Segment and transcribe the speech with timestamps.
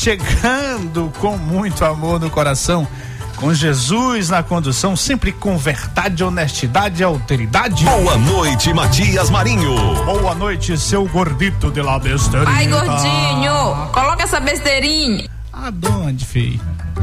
[0.00, 2.88] Chegando com muito amor no coração,
[3.36, 7.84] com Jesus na condução, sempre com verdade, honestidade e alteridade.
[7.84, 9.74] Boa noite, Matias Marinho.
[10.06, 12.50] Boa noite, seu gordito de lá besteirinha.
[12.50, 15.28] Ai, gordinho, coloca essa besteirinha.
[15.60, 16.58] Aonde, filho?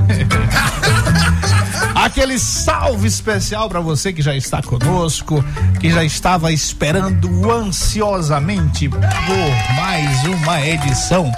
[1.93, 5.43] Aquele salve especial para você que já está conosco,
[5.79, 11.31] que já estava esperando ansiosamente por mais uma edição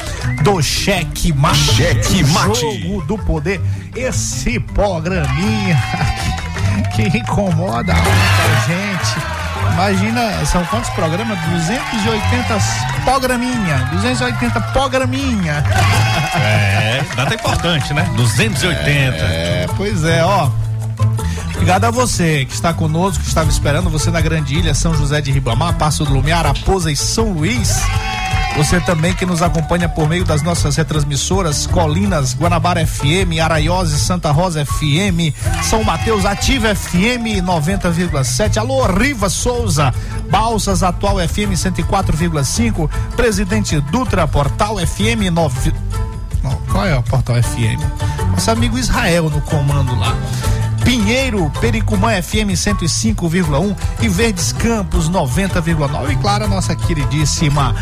[0.44, 1.58] do Cheque Mate.
[1.58, 2.62] Cheque Mate.
[2.62, 3.60] Jogo do Poder.
[3.96, 5.78] Esse programinha
[6.96, 9.49] que incomoda muita gente.
[9.74, 11.38] Imagina, são quantos programas?
[11.40, 12.60] 280
[13.04, 13.90] programinha.
[13.92, 15.64] 280 programinha.
[16.36, 18.10] É, data importante, né?
[18.16, 18.86] 280.
[18.86, 20.50] É, pois é, ó.
[21.54, 25.22] Obrigado a você que está conosco, que estava esperando você na Grande Ilha, São José
[25.22, 27.82] de Ribamar, Passo do Lumiar, Raposa e São Luís.
[28.58, 34.32] Você também que nos acompanha por meio das nossas retransmissoras Colinas, Guanabara FM, Araiose, Santa
[34.32, 35.34] Rosa FM,
[35.64, 38.58] São Mateus Ativa FM 90,7.
[38.58, 39.94] Alô, Riva Souza,
[40.30, 45.74] Balsas Atual FM 104,5, Presidente Dutra Portal FM 9.
[46.44, 47.80] Não, qual é o Portal FM?
[48.32, 50.16] Nosso amigo Israel no comando lá.
[50.90, 56.14] Pinheiro, Pericumã FM 105,1 e Verdes Campos 90,9.
[56.14, 57.76] E claro, a nossa queridíssima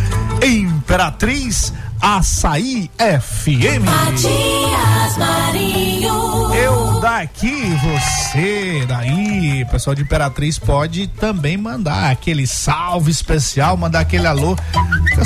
[0.44, 3.86] Imperatriz Açaí FM.
[3.86, 6.54] Matias Marinho.
[6.54, 14.28] Eu daqui, você daí, pessoal de Imperatriz pode também mandar aquele salve especial, mandar aquele
[14.28, 14.58] alô.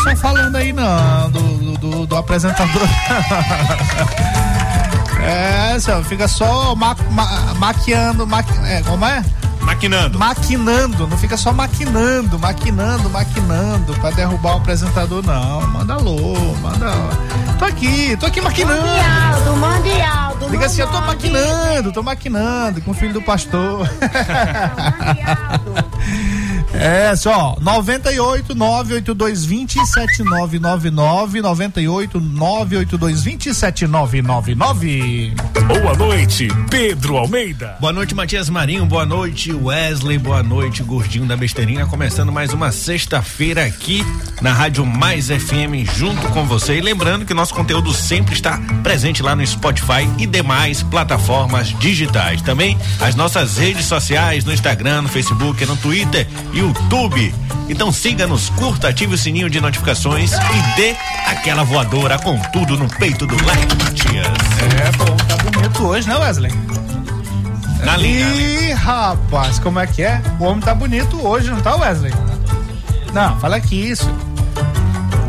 [0.04, 2.88] Só falando aí não, do, do, do apresentador.
[5.22, 9.24] É, senhor, fica só ma, ma, maquiando, ma, é, como é?
[9.62, 10.18] Maquinando.
[10.18, 15.62] Maquinando, não fica só maquinando, maquinando, maquinando pra derrubar o apresentador, não.
[15.68, 16.92] Manda alô, manda.
[17.60, 18.82] Tô aqui, tô aqui maquinando.
[18.82, 20.50] Mande alto, mande alto.
[20.50, 23.88] Diga assim, eu tô maquinando, tô maquinando com o filho do pastor.
[26.74, 35.34] É, só, 98 98220 7999 98 98220 7999.
[35.68, 37.76] Boa noite, Pedro Almeida.
[37.80, 38.86] Boa noite, Matias Marinho.
[38.86, 40.18] Boa noite, Wesley.
[40.18, 41.86] Boa noite, Gordinho da Besteirinha.
[41.86, 44.04] Começando mais uma sexta-feira aqui
[44.42, 46.78] na Rádio Mais FM, junto com você.
[46.78, 52.42] E lembrando que nosso conteúdo sempre está presente lá no Spotify e demais plataformas digitais.
[52.42, 57.34] Também as nossas redes sociais no Instagram, no Facebook, no Twitter e YouTube.
[57.68, 62.88] Então siga-nos, curta, ative o sininho de notificações e dê aquela voadora com tudo no
[62.88, 64.28] peito do like, Matias.
[64.28, 66.52] É, pô, tá bonito hoje, né, Wesley?
[67.84, 68.28] Na linha.
[68.36, 70.22] Ih, rapaz, como é que é?
[70.40, 72.14] O homem tá bonito hoje, não tá, Wesley?
[73.12, 74.10] Não, fala aqui isso.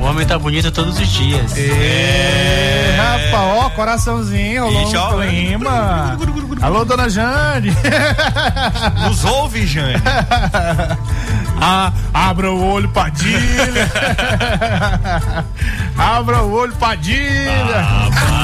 [0.03, 1.57] O homem tá bonito todos os dias.
[1.57, 2.97] É,
[3.31, 4.91] rapaz, ó, coraçãozinho, um
[5.21, 6.19] clima.
[6.61, 7.73] Alô, dona Jane.
[9.07, 9.95] Nos ouve, Jane.
[11.65, 13.89] Ah, abra o olho, Padilha.
[15.97, 17.87] abra o olho, Padilha.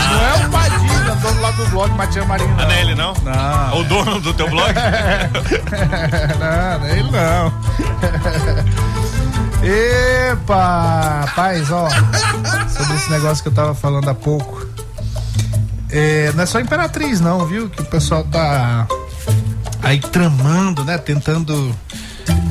[0.08, 2.50] não é o Padilha, dono lá do blog Matias Marinho.
[2.50, 3.12] Não Não, é ele, não?
[3.24, 3.80] Não.
[3.80, 4.72] O dono do teu blog?
[6.38, 7.52] não, não é ele não.
[10.48, 11.90] Epa, rapaz, ó.
[12.70, 14.66] Sobre esse negócio que eu tava falando há pouco.
[15.90, 17.68] É, não é só Imperatriz, não, viu?
[17.68, 18.88] Que o pessoal tá
[19.82, 20.96] aí tramando, né?
[20.96, 21.76] Tentando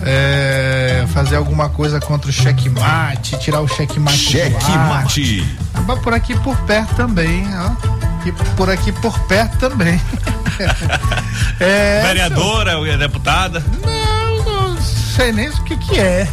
[0.05, 4.15] é, fazer alguma coisa contra o checkmate, tirar o checkmate.
[4.15, 5.57] Checkmate.
[5.73, 8.27] Ah, por aqui por perto também, ó.
[8.27, 9.99] E por aqui por perto também.
[11.59, 13.63] é, Vereadora, deputada.
[13.83, 16.27] não, não sei nem o que que é.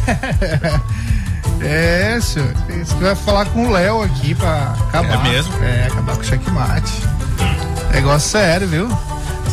[1.61, 2.53] É, senhor.
[2.81, 5.25] Isso que vai falar com o Léo aqui pra acabar.
[5.25, 5.63] É mesmo?
[5.63, 6.93] É, acabar com o checkmate.
[7.91, 8.87] Negócio sério, viu?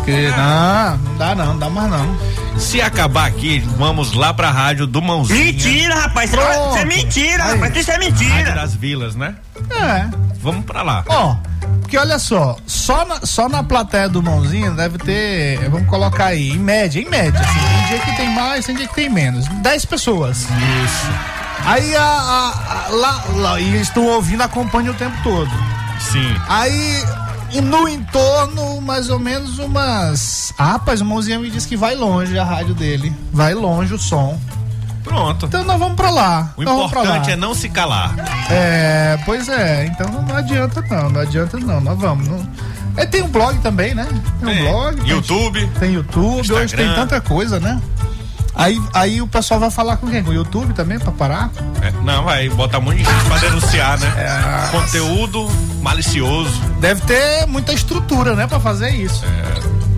[0.04, 2.18] Que, não, não dá não, não dá mais não.
[2.58, 5.44] Se acabar aqui, vamos lá pra rádio do Mãozinha.
[5.44, 6.30] Mentira, rapaz.
[6.32, 6.68] Isso Pronto.
[6.70, 7.52] isso é mentira, Aí.
[7.52, 7.76] rapaz.
[7.76, 8.52] Isso é Rádio mentira.
[8.52, 9.36] das Vilas, né?
[9.70, 10.08] É.
[10.40, 11.04] Vamos pra lá.
[11.06, 11.36] Ó,
[11.80, 16.50] porque olha só, só na, só na plateia do Mãozinho deve ter, vamos colocar aí,
[16.50, 19.46] em média, em média, assim, tem dia que tem mais, tem dia que tem menos.
[19.46, 20.48] 10 pessoas.
[20.84, 21.41] Isso.
[21.64, 25.50] Aí a, a- a- lá, lá, e eles estão ouvindo, acompanham o tempo todo.
[26.00, 26.34] Sim.
[26.48, 27.04] Aí
[27.62, 30.52] no entorno, mais ou menos umas.
[30.58, 33.14] Ah, rapaz, o Mãozinho me disse que vai longe a rádio dele.
[33.32, 34.38] Vai longe o som.
[35.04, 35.46] Pronto.
[35.46, 36.52] Então nós vamos pra lá.
[36.56, 37.06] O nós pra lá.
[37.08, 38.14] importante é não se calar.
[38.50, 42.26] É, pois é, então não adianta não, não adianta não, nós vamos.
[42.28, 42.48] Não...
[42.96, 44.06] É, tem um blog também, né?
[44.40, 44.62] Tem um Tem.
[44.70, 44.96] blog.
[45.00, 45.66] tem- YouTube.
[45.80, 46.86] Tem YouTube, hoje Instagram.
[46.86, 47.80] tem tanta coisa, né?
[48.54, 50.22] Aí, aí o pessoal vai falar com quem?
[50.22, 51.50] Com o YouTube também, pra parar?
[51.80, 54.12] É, não, vai botar de gente pra denunciar, né?
[54.16, 54.68] É.
[54.70, 55.48] Conteúdo
[55.80, 56.60] malicioso.
[56.78, 59.24] Deve ter muita estrutura, né, pra fazer isso.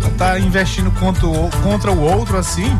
[0.00, 2.78] Pra tá investindo contra o, contra o outro assim.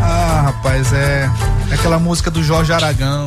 [0.00, 1.28] Ah, rapaz, é,
[1.70, 3.26] é aquela música do Jorge Aragão.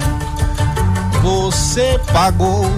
[1.21, 2.69] Você pagou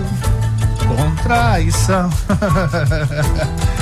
[0.88, 2.10] com traição.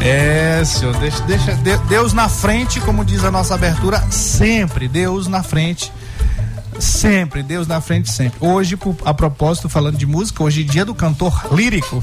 [0.00, 5.26] É, senhor, deixa, deixa de- Deus na frente, como diz a nossa abertura, sempre, Deus
[5.26, 5.92] na frente.
[6.78, 8.38] Sempre, Deus na frente sempre.
[8.40, 12.02] Hoje, a propósito, falando de música, hoje é dia do cantor lírico,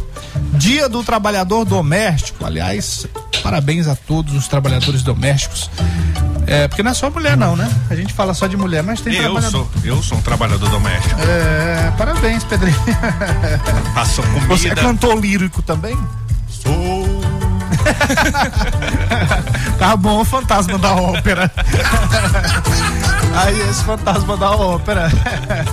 [0.54, 2.46] dia do trabalhador doméstico.
[2.46, 3.08] Aliás,
[3.42, 5.68] parabéns a todos os trabalhadores domésticos.
[6.46, 7.68] É, porque não é só mulher, não, né?
[7.90, 9.50] A gente fala só de mulher, mas tem Eu trabalhador.
[9.52, 11.20] sou, eu sou um trabalhador doméstico.
[11.22, 12.78] É, parabéns, Pedrinho.
[13.96, 14.76] Faço Você é comida.
[14.76, 15.98] cantor lírico também?
[16.48, 16.97] Sou.
[19.78, 21.52] Tá bom, fantasma da ópera.
[23.36, 25.12] Aí, esse fantasma da ópera.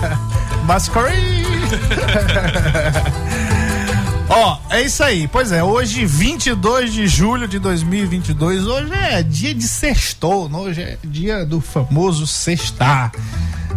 [0.65, 1.15] Masquerade.
[4.29, 5.27] Ó, é isso aí.
[5.27, 10.57] Pois é, hoje, 22 de julho de 2022, hoje é dia de sextou, né?
[10.57, 13.11] hoje é dia do famoso sextar.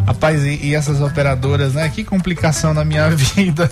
[0.06, 1.88] Rapaz, e, e essas operadoras, né?
[1.88, 3.70] Que complicação na minha vida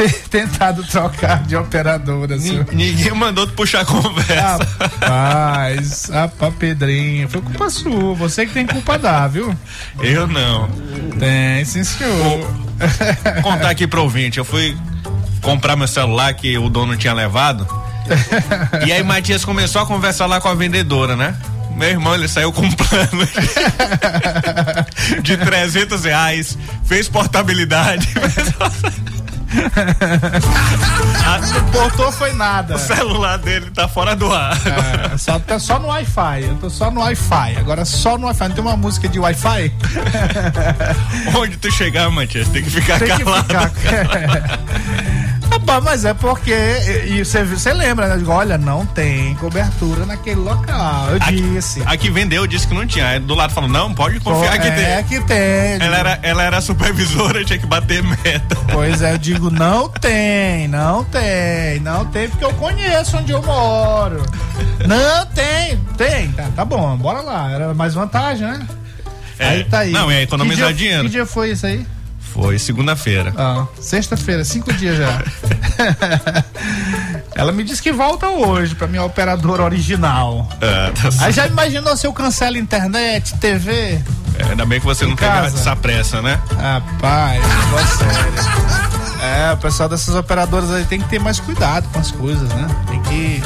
[0.00, 2.36] ter tentado trocar de operadora.
[2.36, 4.66] Ninguém mandou tu puxar a conversa.
[4.78, 9.54] Rapaz, rapaz, Pedrinho, foi culpa sua, você que tem culpa dá, viu?
[10.00, 10.68] Eu não.
[11.18, 12.40] Tem, sim senhor.
[13.34, 14.38] Vou contar aqui pro ouvinte.
[14.38, 14.76] Eu fui
[15.42, 17.66] comprar meu celular que o dono tinha levado.
[18.86, 21.36] e aí Matias começou a conversar lá com a vendedora, né?
[21.76, 23.26] Meu irmão, ele saiu com um plano
[25.22, 28.08] de 300 reais, fez portabilidade.
[31.52, 32.76] Não portou foi nada.
[32.76, 34.56] o celular dele tá fora do ar.
[35.12, 37.56] É, só, tá só no Wi-Fi, eu tô só no Wi-Fi.
[37.58, 38.48] Agora só no Wi-Fi.
[38.48, 39.72] Não tem uma música de Wi-Fi?
[41.36, 43.46] Onde tu chegar, Matias, tem que ficar Tem que calado.
[45.60, 46.52] Rapaz, mas é porque.
[47.06, 48.16] E você lembra, né?
[48.16, 51.10] Digo, Olha, não tem cobertura naquele local.
[51.10, 51.82] Eu Aqui, disse.
[51.86, 53.06] aqui vendeu, disse que não tinha.
[53.06, 55.04] Aí do lado falou, não, pode confiar que é tem.
[55.20, 55.38] que tem.
[55.86, 58.56] Ela era, ela era supervisora, tinha que bater meta.
[58.72, 63.42] Pois é, eu digo, não tem, não tem, não tem, porque eu conheço onde eu
[63.42, 64.22] moro.
[64.86, 68.66] Não tem, tem, tá, tá bom, bora lá, era mais vantagem, né?
[69.38, 69.90] É, aí tá aí.
[69.92, 71.04] Não, é economizar Que dia- dinheiro.
[71.04, 71.86] Que dia foi isso aí?
[72.32, 73.34] Foi segunda-feira.
[73.36, 75.22] Ah, sexta-feira, cinco dias já.
[77.34, 80.48] Ela me disse que volta hoje pra minha operadora original.
[80.60, 84.00] É, tá Aí já imaginou se eu cancelo internet, TV?
[84.38, 85.56] É, ainda bem que você não casa.
[85.56, 86.40] essa pressa, né?
[86.56, 88.80] Rapaz, negócio sério.
[89.22, 92.66] É, o pessoal dessas operadoras aí tem que ter mais cuidado com as coisas, né?
[92.88, 93.42] Tem que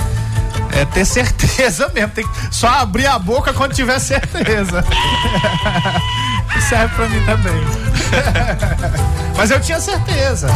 [0.73, 2.11] é, ter certeza mesmo.
[2.11, 4.85] Tem que só abrir a boca quando tiver certeza.
[6.61, 7.65] serve pra mim também.
[9.37, 10.49] Mas eu tinha certeza.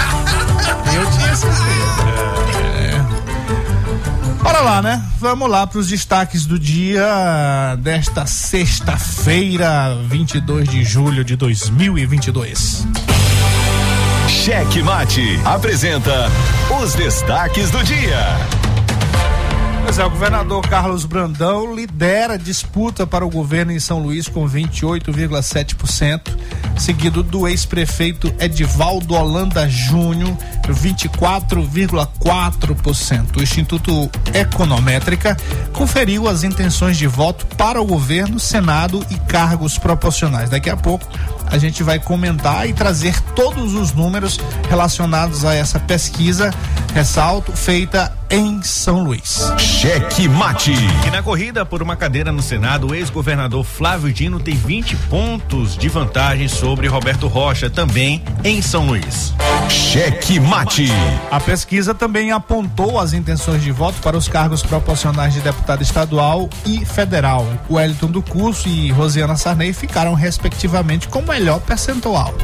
[0.95, 2.09] Eu tinha certeza.
[4.43, 5.03] Bora lá, né?
[5.19, 12.87] Vamos lá para os destaques do dia desta sexta-feira, 22 de julho de 2022.
[14.29, 16.31] Cheque Mate apresenta
[16.81, 18.58] os destaques do dia.
[19.89, 24.47] Pois é, o governador Carlos Brandão lidera disputa para o governo em São Luís com
[24.47, 26.21] 28,7%,
[26.77, 30.37] seguido do ex-prefeito Edivaldo Holanda Júnior,
[30.69, 33.39] 24,4%.
[33.39, 35.35] O Instituto Econométrica
[35.73, 40.51] conferiu as intenções de voto para o governo, Senado e cargos proporcionais.
[40.51, 41.09] Daqui a pouco
[41.51, 44.39] a gente vai comentar e trazer todos os números
[44.69, 46.53] relacionados a essa pesquisa,
[46.95, 49.53] ressalto, feita em São Luís.
[49.59, 50.73] Cheque Mate.
[51.07, 55.77] E na corrida por uma cadeira no Senado, o ex-governador Flávio Dino tem 20 pontos
[55.77, 59.35] de vantagem sobre Roberto Rocha, também em São Luís.
[59.69, 60.89] Cheque Mate.
[61.31, 66.49] A pesquisa também apontou as intenções de voto para os cargos proporcionais de deputado estadual
[66.65, 67.47] e federal.
[67.69, 72.35] O Wellington do Curso e Rosiana Sarney ficaram respectivamente com melhor percentual.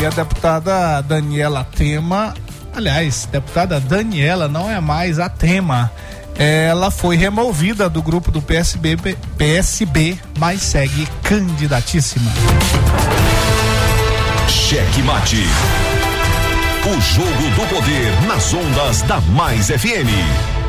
[0.01, 2.35] E a deputada Daniela Tema,
[2.75, 5.91] aliás, deputada Daniela não é mais a Tema.
[6.39, 8.97] Ela foi removida do grupo do PSB,
[9.39, 12.31] PSB, mas segue candidatíssima.
[14.49, 15.45] Cheque Mate.
[16.85, 20.66] O jogo do poder nas ondas da Mais FM.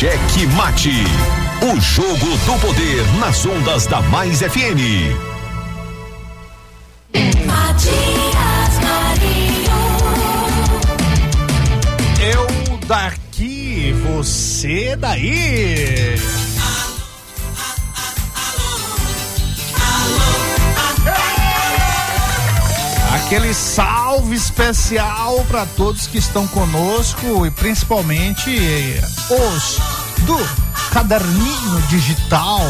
[0.00, 1.04] Cheque Mate.
[1.60, 5.12] O jogo do poder nas ondas da Mais FM.
[7.44, 9.70] Matias Marinho.
[12.18, 12.46] Eu
[12.86, 16.39] daqui, você daí.
[23.30, 29.78] Aquele salve especial para todos que estão conosco e principalmente eh, os
[30.26, 30.36] do
[30.90, 32.60] caderninho digital,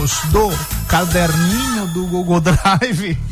[0.00, 0.50] os do
[0.88, 3.18] caderninho do Google Drive.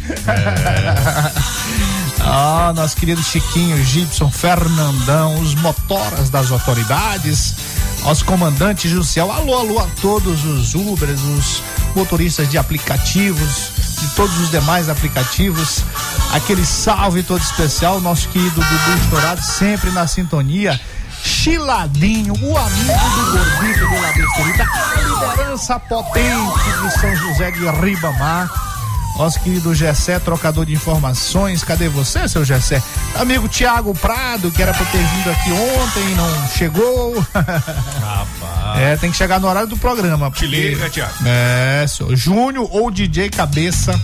[2.24, 7.56] Ah, nosso querido Chiquinho, Gibson, Fernandão, os motoras das autoridades,
[8.04, 11.62] aos comandantes judicial, alô, alô a todos os Ubers, os
[11.96, 15.82] motoristas de aplicativos, de todos os demais aplicativos,
[16.32, 20.78] aquele salve todo especial, nosso querido Dudu Estourado, sempre na sintonia.
[21.24, 28.50] Chiladinho, o amigo do gordito do Labesterita, a liderança potente de São José de Ribamar.
[29.18, 31.62] Nosso querido Gessé, trocador de informações.
[31.62, 32.82] Cadê você, seu Gessé?
[33.14, 37.26] Amigo Tiago Prado, que era pra ter vindo aqui ontem e não chegou.
[37.34, 38.78] Rapaz.
[38.80, 40.26] É, tem que chegar no horário do programa.
[40.30, 41.12] Te porque- liga, Tiago.
[41.26, 42.16] É, senhor.
[42.16, 44.00] Júnior ou DJ Cabeça.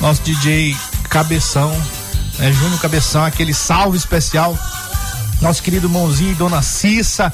[0.00, 0.74] Nosso DJ
[1.12, 1.70] Cabeção.
[2.40, 4.58] É, Júnior Cabeção, aquele salve especial.
[5.42, 7.30] Nosso querido Mãozinho e Dona Cissa.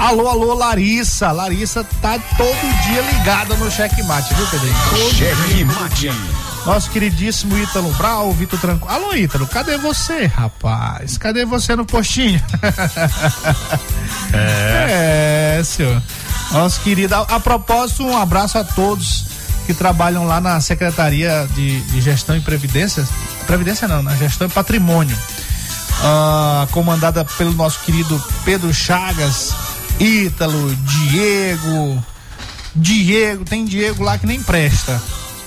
[0.00, 1.30] Alô, alô, Larissa.
[1.30, 4.74] Larissa tá todo dia ligada no checkmate, viu, Pedrinho?
[4.90, 6.10] Todo Cheque mate.
[6.66, 8.88] nosso queridíssimo Ítalo Brau, Vitor Tranco.
[8.88, 11.16] Alô, Ítalo, cadê você, rapaz?
[11.16, 12.42] Cadê você no postinho?
[14.32, 15.62] é.
[15.62, 16.02] senhor.
[16.50, 17.14] Nosso querido.
[17.14, 22.36] A, a propósito, um abraço a todos que trabalham lá na Secretaria de, de Gestão
[22.36, 23.06] e Previdência.
[23.46, 25.16] Previdência não, na Gestão e Patrimônio.
[26.02, 29.52] Ah, comandada pelo nosso querido Pedro Chagas,
[29.98, 32.04] Ítalo, Diego.
[32.74, 35.00] Diego, tem Diego lá que nem presta.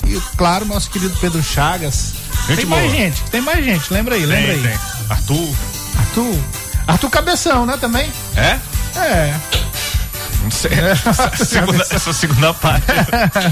[0.05, 2.13] E claro, nosso querido Pedro Chagas.
[2.47, 2.95] Gente tem mais boa.
[2.95, 4.61] gente, tem mais gente, lembra aí, lembra Tem, aí.
[4.61, 4.79] tem.
[5.09, 5.55] Arthur.
[5.97, 6.39] Arthur.
[6.87, 8.11] Arthur Cabeção, né, também?
[8.35, 8.59] É?
[8.99, 9.35] É.
[10.43, 10.71] Não sei.
[10.73, 12.85] Essa segunda, essa segunda parte.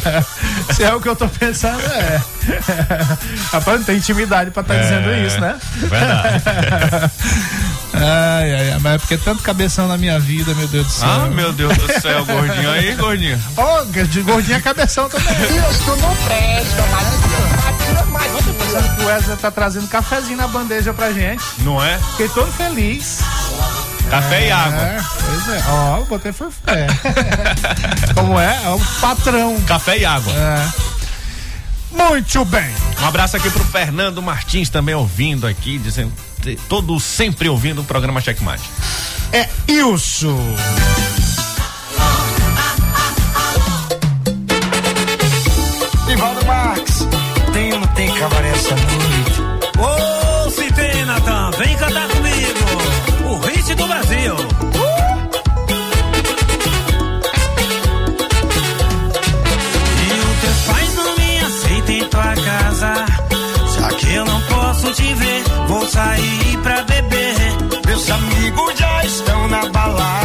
[0.75, 2.21] Se é o que eu tô pensando, é.
[3.51, 5.57] Rapaz, não tem intimidade pra estar dizendo isso, né?
[5.77, 7.11] Verdade.
[7.93, 11.09] Ai, ai, ai, mas é porque tanto cabeção na minha vida, meu Deus do céu.
[11.09, 13.41] Ah, meu Deus do céu, gordinho aí, gordinho.
[13.57, 15.35] Ó, de gordinha é cabeção também.
[15.35, 17.11] Deus, tu não presta, mas
[18.11, 18.81] mais outra pessoa.
[18.81, 21.43] Pensando que o Wesley tá trazendo cafezinho na bandeja pra gente.
[21.59, 21.97] Não é?
[22.11, 23.19] Fiquei todo feliz.
[24.11, 24.81] Café e água.
[24.81, 25.63] É, pois é.
[25.69, 26.85] Ó, eu botei foi fé.
[28.13, 28.61] Como é?
[28.65, 29.57] É o patrão.
[29.61, 30.33] Café e água.
[30.33, 30.67] É.
[31.91, 32.69] Muito bem.
[33.01, 36.11] Um abraço aqui pro Fernando Martins também ouvindo aqui, dizendo
[36.67, 38.69] todo sempre ouvindo o programa Checkmate.
[39.31, 40.37] É isso.
[46.09, 47.07] Ivaldo Marques,
[47.53, 49.41] tem ou não tem cabaré essa noite?
[49.79, 50.20] Ô,
[53.81, 54.35] do Brasil.
[60.07, 63.05] E os teus pais não me aceitam em tua casa.
[63.75, 67.35] Já que eu não posso te ver, vou sair pra beber.
[67.85, 70.20] Meus amigos já estão na balada.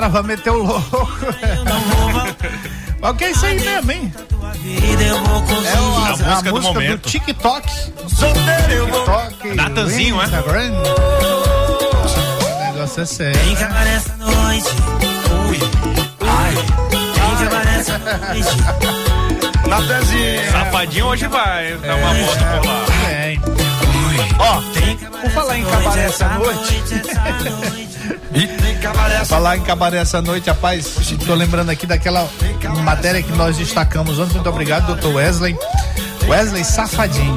[0.00, 1.08] Cara vai meter o louco.
[3.00, 4.12] Mas o que é isso aí mesmo, hein?
[4.16, 7.08] É o- A música do do momento.
[7.08, 7.68] TikTok.
[8.08, 9.00] Solteiro eu vou.
[9.04, 9.54] TikTok.
[9.56, 10.24] Natanzinho, do é?
[10.24, 10.72] Instagram.
[12.40, 13.40] O negócio é sério.
[13.40, 14.68] Vem acabar essa noite.
[15.48, 15.58] Ui.
[16.26, 16.54] Ai.
[17.14, 19.68] Vem acabar essa noite.
[19.68, 20.50] Na pezinha.
[20.50, 22.22] Safadinho hoje vai dar uma É.
[22.24, 22.86] volta por lá.
[23.06, 23.40] Bem.
[24.38, 24.60] Ó,
[25.20, 26.82] Por falar em cabaré essa noite.
[26.94, 27.90] essa noite.
[29.26, 30.94] Falar em cabaré essa noite, rapaz,
[31.26, 32.28] tô lembrando aqui daquela
[32.82, 34.34] matéria que nós destacamos ontem.
[34.34, 35.56] Muito obrigado, doutor Wesley.
[36.26, 37.36] Wesley Safadinho.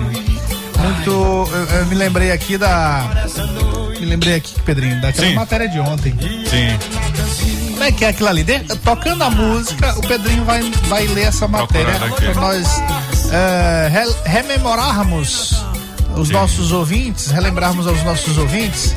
[0.78, 1.12] Muito.
[1.52, 3.04] Eu, eu me lembrei aqui da.
[4.00, 5.36] Me lembrei aqui, Pedrinho, daquela Sim.
[5.36, 6.14] matéria de ontem.
[6.50, 7.72] Sim.
[7.72, 8.44] Como é que é aquilo ali?
[8.44, 12.68] De- tocando a música, o Pedrinho vai, vai ler essa matéria para nós
[13.32, 15.64] é, re- rememorarmos
[16.16, 18.96] os nossos ouvintes, relembrarmos aos nossos ouvintes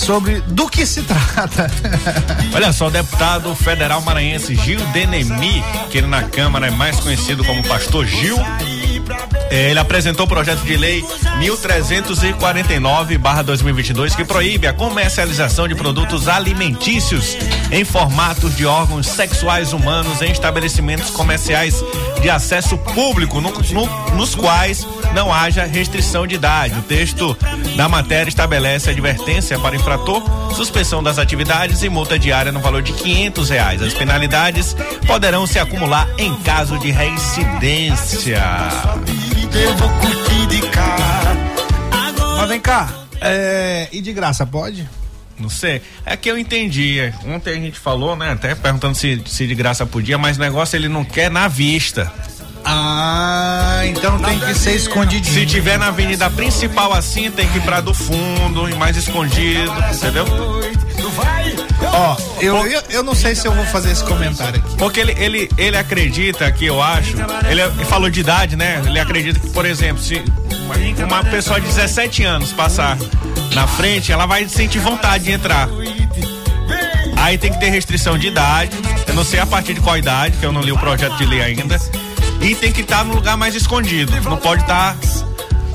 [0.00, 1.70] sobre do que se trata.
[2.54, 7.62] Olha só, o deputado federal maranhense Gil Denemi, que na Câmara é mais conhecido como
[7.64, 8.38] Pastor Gil,
[9.50, 11.04] eh, ele apresentou o projeto de lei
[11.40, 17.36] 1349-2022 que proíbe a comercialização de produtos alimentícios
[17.70, 21.74] em formatos de órgãos sexuais humanos em estabelecimentos comerciais
[22.22, 26.78] de acesso público, no- no- nos quais não haja restrição de idade.
[26.78, 27.36] O texto
[27.76, 30.22] da matéria estabelece advertência para infrator,
[30.54, 33.82] suspensão das atividades e multa diária no valor de 500 reais.
[33.82, 34.74] As penalidades
[35.06, 38.42] poderão se acumular em caso de reincidência.
[42.38, 42.88] Mas vem cá,
[43.20, 44.88] é, e de graça, pode?
[45.38, 45.80] Não sei.
[46.04, 46.98] É que eu entendi.
[47.26, 48.32] Ontem a gente falou, né?
[48.32, 52.12] Até perguntando se, se de graça podia, mas o negócio ele não quer na vista.
[52.72, 55.34] Ah, então tem que ser escondidinho.
[55.34, 59.72] Se tiver na avenida principal assim, tem que ir pra do fundo, e mais escondido,
[59.92, 60.24] entendeu?
[60.24, 64.76] Tu vai, eu Ó, eu, eu, não sei se eu vou fazer esse comentário aqui.
[64.76, 67.16] Porque ele, ele, ele acredita que eu acho,
[67.50, 68.80] ele, ele falou de idade, né?
[68.86, 70.22] Ele acredita que, por exemplo, se
[70.64, 72.96] uma, uma pessoa de 17 anos passar
[73.52, 75.68] na frente, ela vai sentir vontade de entrar.
[77.16, 78.70] Aí tem que ter restrição de idade.
[79.08, 81.26] Eu não sei a partir de qual idade, que eu não li o projeto de
[81.26, 81.76] lei ainda.
[82.40, 84.12] E tem que estar no lugar mais escondido.
[84.22, 84.96] Não pode estar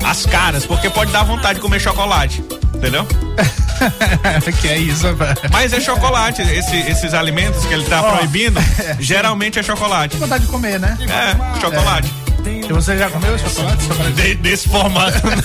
[0.04, 2.42] às caras, porque pode dar vontade de comer chocolate.
[2.74, 3.06] Entendeu?
[4.60, 5.06] que é isso.
[5.50, 6.42] Mas é chocolate.
[6.42, 8.60] Esse- esses alimentos que ele tá Ó, proibindo,
[9.00, 10.16] geralmente é chocolate.
[10.16, 10.96] Vontade de comer, né?
[11.02, 12.12] É, chocolate.
[12.46, 13.82] E você já comeu chocolate?
[13.84, 14.12] chocolate?
[14.12, 15.36] De- desse formato, não.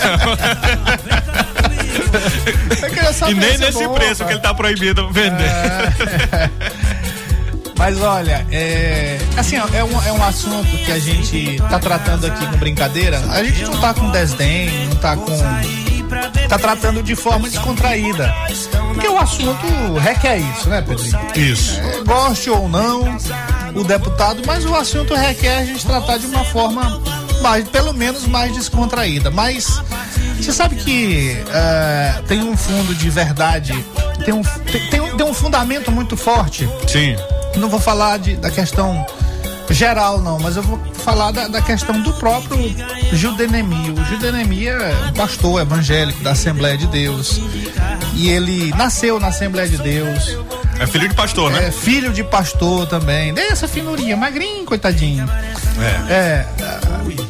[3.29, 4.27] E nem é nesse bom, preço rapaz.
[4.27, 5.49] que ele tá proibido vender.
[7.82, 9.17] Mas olha, é.
[9.36, 13.20] Assim, é um, é um assunto que a gente tá tratando aqui com brincadeira.
[13.32, 15.36] A gente não tá com desdém, não tá com.
[16.48, 18.32] Tá tratando de forma descontraída.
[18.94, 21.20] Porque o assunto requer isso, né, Pedrinho?
[21.36, 21.80] Isso.
[21.80, 23.17] É, goste ou não
[23.74, 27.02] o deputado, mas o assunto requer a gente tratar de uma forma
[27.41, 29.32] mais, pelo menos mais descontraída.
[29.32, 29.82] Mas
[30.38, 33.74] você sabe que é, tem um fundo de verdade,
[34.24, 37.15] tem um, tem, tem um, tem um fundamento muito forte Sim.
[37.55, 39.05] Não vou falar de, da questão
[39.69, 42.57] geral, não, mas eu vou falar da, da questão do próprio
[43.13, 43.93] Judenemia.
[43.93, 47.41] O Judenemia é um pastor evangélico da Assembleia de Deus.
[48.13, 50.37] E ele nasceu na Assembleia de Deus.
[50.79, 51.67] É filho de pastor, né?
[51.67, 53.33] É filho de pastor também.
[53.33, 55.29] Tem essa finurinha, magrinho, coitadinho.
[55.79, 56.13] É.
[56.13, 56.47] É,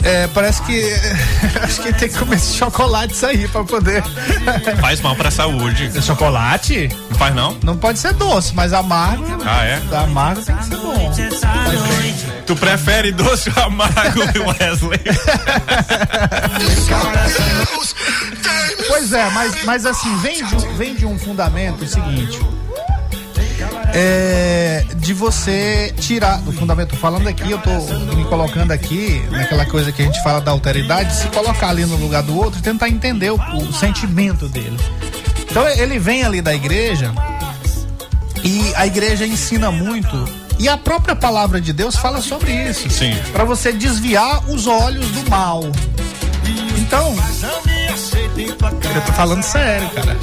[0.04, 0.94] é, parece que
[1.62, 4.04] acho que tem que comer esse chocolate aí pra poder.
[4.80, 5.92] Faz mal pra saúde.
[6.02, 6.90] chocolate?
[7.10, 7.58] Não faz não?
[7.64, 9.26] Não pode ser doce, mas amargo.
[9.46, 9.82] Ah, é?
[9.96, 11.12] Amargo tem que ser bom.
[12.46, 14.22] Tu prefere doce ou amargo,
[14.60, 15.00] Wesley?
[18.88, 22.40] Pois é, mas, mas assim, vem de, vem de um fundamento o seguinte.
[23.94, 27.72] É, de você tirar do fundamento, falando aqui, eu tô
[28.16, 31.98] me colocando aqui naquela coisa que a gente fala da alteridade, se colocar ali no
[31.98, 34.78] lugar do outro e tentar entender o, o sentimento dele.
[35.50, 37.14] Então ele vem ali da igreja
[38.44, 40.26] e a igreja ensina muito
[40.58, 42.90] e a própria palavra de Deus fala sobre isso.
[42.90, 43.18] Sim.
[43.32, 45.64] Para você desviar os olhos do mal.
[46.78, 47.16] Então,
[48.48, 50.18] eu tô falando sério, cara.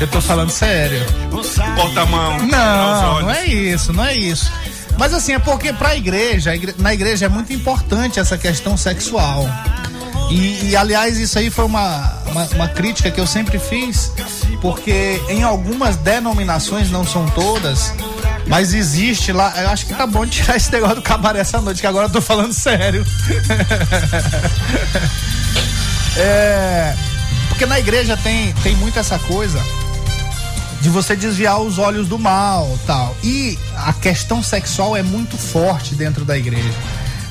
[0.00, 1.00] Eu tô falando sério.
[1.30, 2.38] Corta a mão.
[2.46, 4.50] Não, não é isso, não é isso.
[4.98, 9.46] Mas assim, é porque pra igreja, na igreja é muito importante essa questão sexual.
[10.30, 14.12] E, e, aliás, isso aí foi uma, uma, uma crítica que eu sempre fiz,
[14.60, 17.92] porque em algumas denominações, não são todas,
[18.46, 19.54] mas existe lá.
[19.62, 22.10] Eu acho que tá bom tirar esse negócio do cabaré essa noite, que agora eu
[22.10, 23.06] tô falando sério.
[26.16, 26.96] é.
[27.48, 29.62] Porque na igreja tem, tem muito essa coisa
[30.80, 33.16] de você desviar os olhos do mal tal.
[33.22, 36.74] E a questão sexual é muito forte dentro da igreja.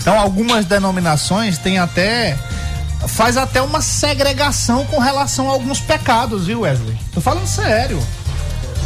[0.02, 2.38] Então algumas denominações têm até
[3.08, 6.98] faz até uma segregação com relação a alguns pecados, viu, Wesley?
[7.14, 8.02] Tô falando sério.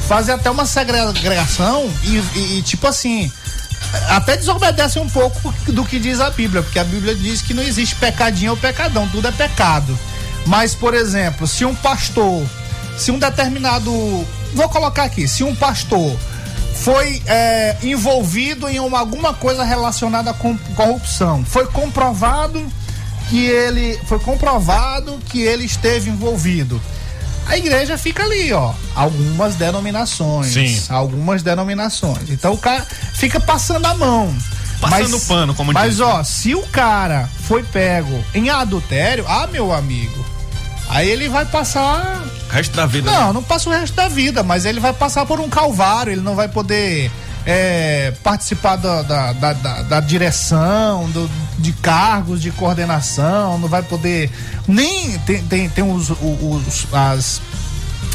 [0.09, 3.31] Fazem até uma segregação e, e- e, tipo assim,
[4.09, 7.63] até desobedecem um pouco do que diz a Bíblia, porque a Bíblia diz que não
[7.63, 9.97] existe pecadinho ou pecadão, tudo é pecado.
[10.45, 12.45] Mas, por exemplo, se um pastor,
[12.97, 13.91] se um determinado.
[14.53, 16.17] Vou colocar aqui, se um pastor
[16.81, 22.65] foi é, envolvido em uma- alguma coisa relacionada com corrupção, foi comprovado
[23.29, 23.99] que ele.
[24.07, 26.81] Foi comprovado que ele esteve envolvido.
[27.47, 28.73] A igreja fica ali, ó.
[28.95, 30.53] Algumas denominações.
[30.53, 30.81] Sim.
[30.89, 32.29] Algumas denominações.
[32.29, 34.33] Então o cara fica passando a mão.
[34.79, 39.73] Passando pano, como Mas, diz, ó, se o cara foi pego em adultério, ah, meu
[39.73, 40.25] amigo,
[40.89, 42.23] aí ele vai passar.
[42.49, 43.11] Resto da vida.
[43.11, 46.21] Não, não passa o resto da vida, mas ele vai passar por um calvário, ele
[46.21, 47.11] não vai poder
[47.45, 53.81] é, participar da, da, da, da- da direção, do- de cargos de coordenação, não vai
[53.83, 54.31] poder.
[54.67, 57.41] Nem tem, tem, tem os, os, as,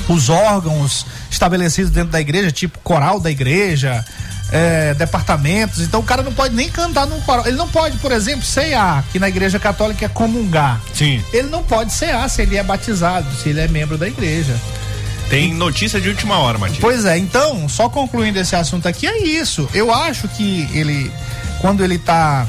[0.09, 4.05] os órgãos estabelecidos dentro da igreja, tipo coral da igreja,
[4.55, 5.81] é, departamentos.
[5.81, 7.45] Então o cara não pode nem cantar num coral.
[7.45, 10.81] Ele não pode, por exemplo, cear, que na igreja católica é comungar.
[10.95, 11.21] Sim.
[11.33, 14.55] Ele não pode cear se ele é batizado, se ele é membro da igreja.
[15.29, 16.79] Tem notícia de última hora, Matias.
[16.79, 19.69] Pois é, então, só concluindo esse assunto aqui, é isso.
[19.75, 21.11] Eu acho que ele,
[21.61, 22.47] quando ele tá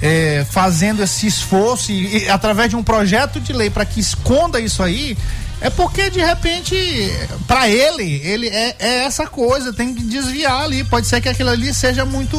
[0.00, 4.58] é, fazendo esse esforço e, e através de um projeto de lei para que esconda
[4.58, 5.18] isso aí,
[5.62, 6.76] é porque de repente,
[7.46, 10.84] para ele, ele é, é essa coisa, tem que desviar ali.
[10.84, 12.36] Pode ser que aquilo ali seja muito.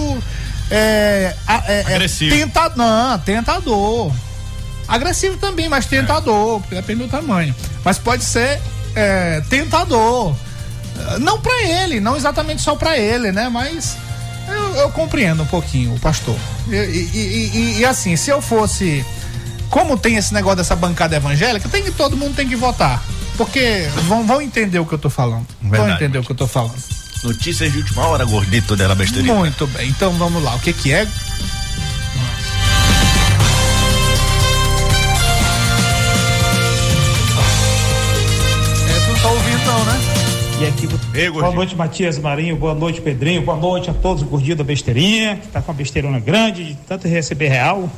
[0.70, 2.36] É, é, é, Agressivo.
[2.36, 4.12] tenta- não, tentador.
[4.88, 7.56] Agressivo também, mas tentador, depende do tamanho.
[7.84, 8.60] Mas pode ser
[8.96, 10.36] é, tentador.
[11.20, 13.50] não para ele, não exatamente só para ele, né?
[13.50, 13.96] Mas
[14.48, 16.36] eu, eu compreendo um pouquinho o pastor.
[16.68, 19.06] E, e- e- e- e assim, se eu fosse.
[19.70, 23.04] Como tem esse negócio dessa bancada evangélica, tem que todo mundo tem que votar.
[23.38, 25.48] Porque vão, vão entender o que eu tô falando.
[25.62, 25.94] Vão Verdade.
[25.96, 26.76] entender o que eu tô falando.
[27.24, 29.34] Notícias de última hora, gordito dela besteirinha.
[29.34, 30.56] Muito bem, então vamos lá.
[30.56, 31.02] O que que é?
[31.02, 31.08] É,
[39.06, 40.00] tu não tá ouvindo não, né?
[40.62, 44.26] E aqui, Ei, boa noite, Matias Marinho, boa noite, Pedrinho, boa noite a todos, o
[44.26, 47.90] gordinho da besteirinha, que tá com a besteirona grande, de tanto receber real.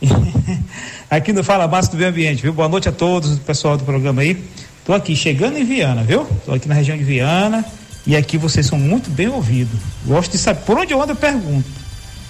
[1.10, 2.52] aqui no Fala Massa do Meio Ambiente, viu?
[2.52, 4.42] Boa noite a todos, o pessoal do programa aí.
[4.88, 6.26] Tô aqui chegando em Viana, viu?
[6.46, 7.62] Tô aqui na região de Viana
[8.06, 9.78] e aqui vocês são muito bem ouvidos.
[10.06, 11.68] Gosto de saber, por onde eu ando eu pergunto.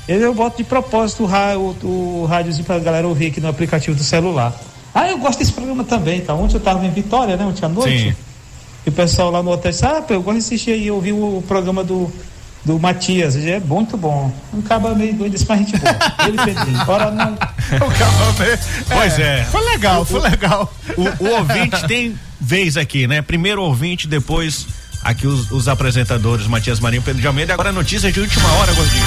[0.09, 3.97] Eu, eu boto de propósito o, ra- o, rádiozinho pra galera ouvir aqui no aplicativo
[3.97, 4.53] do celular.
[4.93, 6.35] Ah, eu gosto desse programa também, tá?
[6.35, 7.45] Ontem eu tava em Vitória, né?
[7.45, 7.97] Ontem à noite.
[8.09, 8.15] Sim.
[8.85, 11.41] E o pessoal lá no hotel disse, ah, eu gosto de assistir aí, ouvir o
[11.47, 12.11] programa do,
[12.65, 13.37] do Matias.
[13.37, 14.33] É muito bom.
[14.53, 15.99] Um caba meio doido, desse mas gente boa.
[16.27, 16.85] Ele Pedrinho.
[16.87, 17.39] Ora não.
[18.89, 19.45] Pois é.
[19.45, 20.73] Foi legal, foi legal.
[20.97, 23.21] O, o ouvinte tem vez aqui, né?
[23.21, 24.67] Primeiro ouvinte, depois
[25.03, 27.53] aqui os, os apresentadores Matias Marinho e Pedro de Almeida.
[27.53, 29.05] Agora notícias de última hora, gordinho.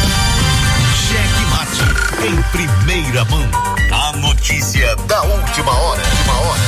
[1.07, 3.47] Cheque mate em primeira mão.
[3.91, 6.01] A notícia da última hora.
[6.01, 6.61] Última hora.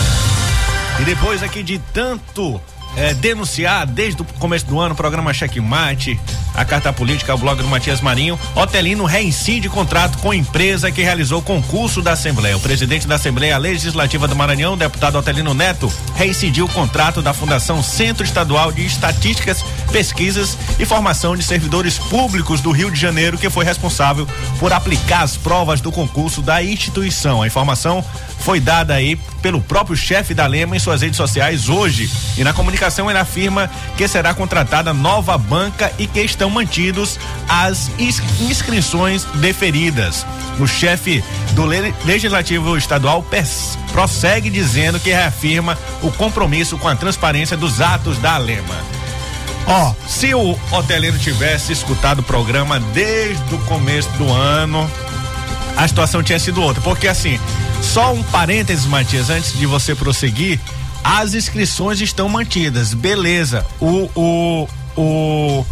[0.99, 2.61] E depois aqui de tanto
[2.95, 6.19] eh, denunciar desde o começo do ano, o programa Mate,
[6.53, 11.41] a Carta Política, o blog do Matias Marinho, Otelino reincide contrato com empresa que realizou
[11.41, 12.55] concurso da Assembleia.
[12.55, 17.81] O presidente da Assembleia Legislativa do Maranhão, deputado Otelino Neto, reincidiu o contrato da Fundação
[17.81, 23.49] Centro Estadual de Estatísticas, Pesquisas e Formação de Servidores Públicos do Rio de Janeiro, que
[23.49, 24.27] foi responsável
[24.59, 27.41] por aplicar as provas do concurso da instituição.
[27.41, 28.03] A informação
[28.43, 32.09] foi dada aí pelo próprio chefe da Lema em suas redes sociais hoje.
[32.37, 37.89] E na comunicação ele afirma que será contratada nova banca e que estão mantidos as
[37.97, 40.25] ins- inscrições deferidas.
[40.59, 43.25] O chefe do Le- Legislativo Estadual
[43.91, 48.75] prossegue dizendo que reafirma o compromisso com a transparência dos atos da Lema.
[49.65, 54.89] Ó, se o hoteleiro tivesse escutado o programa desde o começo do ano,
[55.77, 56.81] a situação tinha sido outra.
[56.83, 57.39] Porque assim,
[57.83, 60.59] só um parênteses, Matias, antes de você prosseguir,
[61.03, 62.93] as inscrições estão mantidas.
[62.93, 63.65] Beleza.
[63.79, 65.65] O, o, o,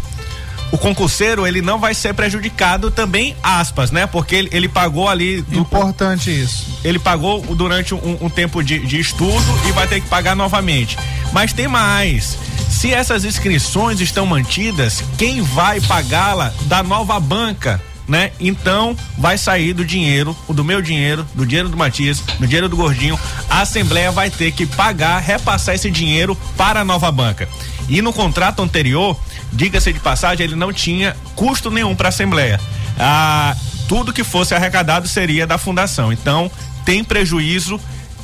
[0.70, 4.06] o concurseiro, ele não vai ser prejudicado também, aspas, né?
[4.06, 5.42] Porque ele, ele pagou ali.
[5.42, 6.66] do- Importante isso.
[6.84, 10.96] ele pagou durante um, um tempo de, de estudo e vai ter que pagar novamente.
[11.32, 12.36] Mas tem mais.
[12.70, 17.80] Se essas inscrições estão mantidas, quem vai pagá-la da nova banca,
[18.12, 18.30] né?
[18.38, 22.76] Então vai sair do dinheiro, do meu dinheiro, do dinheiro do Matias, do dinheiro do
[22.76, 23.18] Gordinho.
[23.48, 27.48] A Assembleia vai ter que pagar, repassar esse dinheiro para a nova banca.
[27.88, 29.18] E no contrato anterior,
[29.50, 32.60] diga-se de passagem, ele não tinha custo nenhum para a Assembleia.
[32.98, 33.56] Ah,
[33.88, 36.12] tudo que fosse arrecadado seria da fundação.
[36.12, 36.50] Então,
[36.84, 37.80] tem prejuízo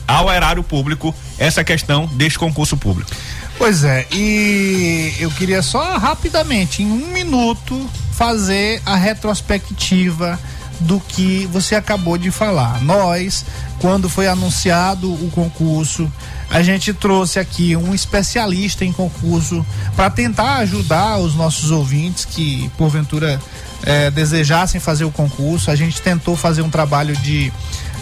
[0.07, 3.11] ao erário público essa questão deste concurso público.
[3.57, 10.37] Pois é, e eu queria só rapidamente, em um minuto, fazer a retrospectiva
[10.81, 12.83] do que você acabou de falar.
[12.83, 13.45] Nós,
[13.79, 16.13] quando foi anunciado o concurso,
[16.51, 22.69] a gente trouxe aqui um especialista em concurso para tentar ajudar os nossos ouvintes que,
[22.77, 23.41] porventura,
[23.85, 25.71] eh, desejassem fazer o concurso.
[25.71, 27.53] A gente tentou fazer um trabalho de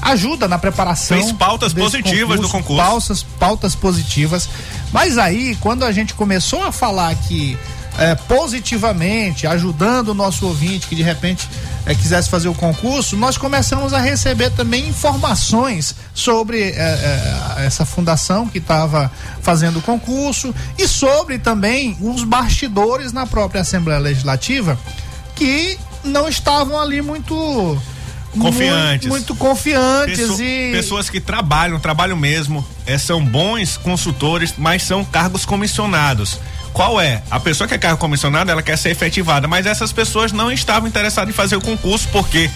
[0.00, 1.18] ajuda na preparação.
[1.18, 2.82] Fez pautas positivas do concurso.
[2.82, 4.48] Pautas, pautas positivas.
[4.92, 7.58] Mas aí, quando a gente começou a falar que
[7.98, 11.48] é, positivamente, ajudando o nosso ouvinte que de repente
[11.84, 16.74] é, quisesse fazer o concurso, nós começamos a receber também informações sobre é,
[17.58, 23.60] é, essa fundação que estava fazendo o concurso e sobre também os bastidores na própria
[23.62, 24.78] Assembleia Legislativa
[25.34, 27.34] que não estavam ali muito
[28.38, 29.08] Confiantes.
[29.08, 34.82] muito, muito confiantes Pesso- e Pessoas que trabalham, trabalham mesmo, é, são bons consultores, mas
[34.82, 36.38] são cargos comissionados.
[36.76, 37.22] Qual é?
[37.30, 40.86] A pessoa que é cargo comissionado, ela quer ser efetivada, mas essas pessoas não estavam
[40.86, 42.50] interessadas em fazer o concurso, porque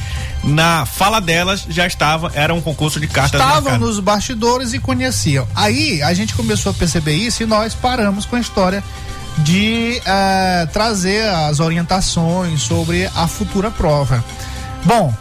[0.45, 5.49] na fala delas já estava, era um concurso de cartas estavam nos bastidores e conheciam.
[5.57, 8.85] Aí a gente começou a perceber isso e nós paramos com a história
[9.39, 14.23] de eh, trazer as orientações sobre a futura prova.
[14.85, 15.15] Bom,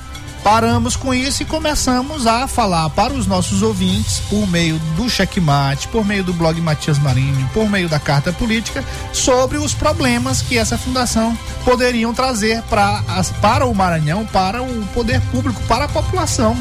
[0.44, 5.88] paramos com isso e começamos a falar para os nossos ouvintes, por meio do checkmate,
[5.90, 10.58] por meio do blog Matias Marinho, por meio da carta política, sobre os problemas que
[10.58, 13.04] essa fundação poderiam trazer pra,
[13.42, 16.58] para o Maranhão, para o poder público, para a população,